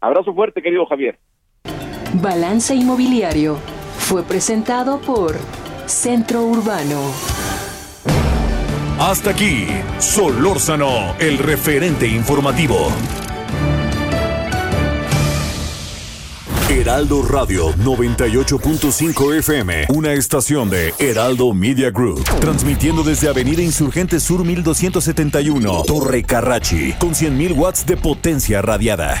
[0.00, 1.18] Abrazo fuerte, querido Javier.
[2.22, 3.58] Balance Inmobiliario
[4.06, 5.34] fue presentado por
[5.86, 7.10] Centro Urbano.
[9.00, 9.66] Hasta aquí,
[9.98, 12.86] Solórzano, el referente informativo.
[16.70, 24.44] Heraldo Radio 98.5 FM, una estación de Heraldo Media Group, transmitiendo desde Avenida Insurgente Sur
[24.44, 29.20] 1271, Torre Carrachi, con 100.000 watts de potencia radiada.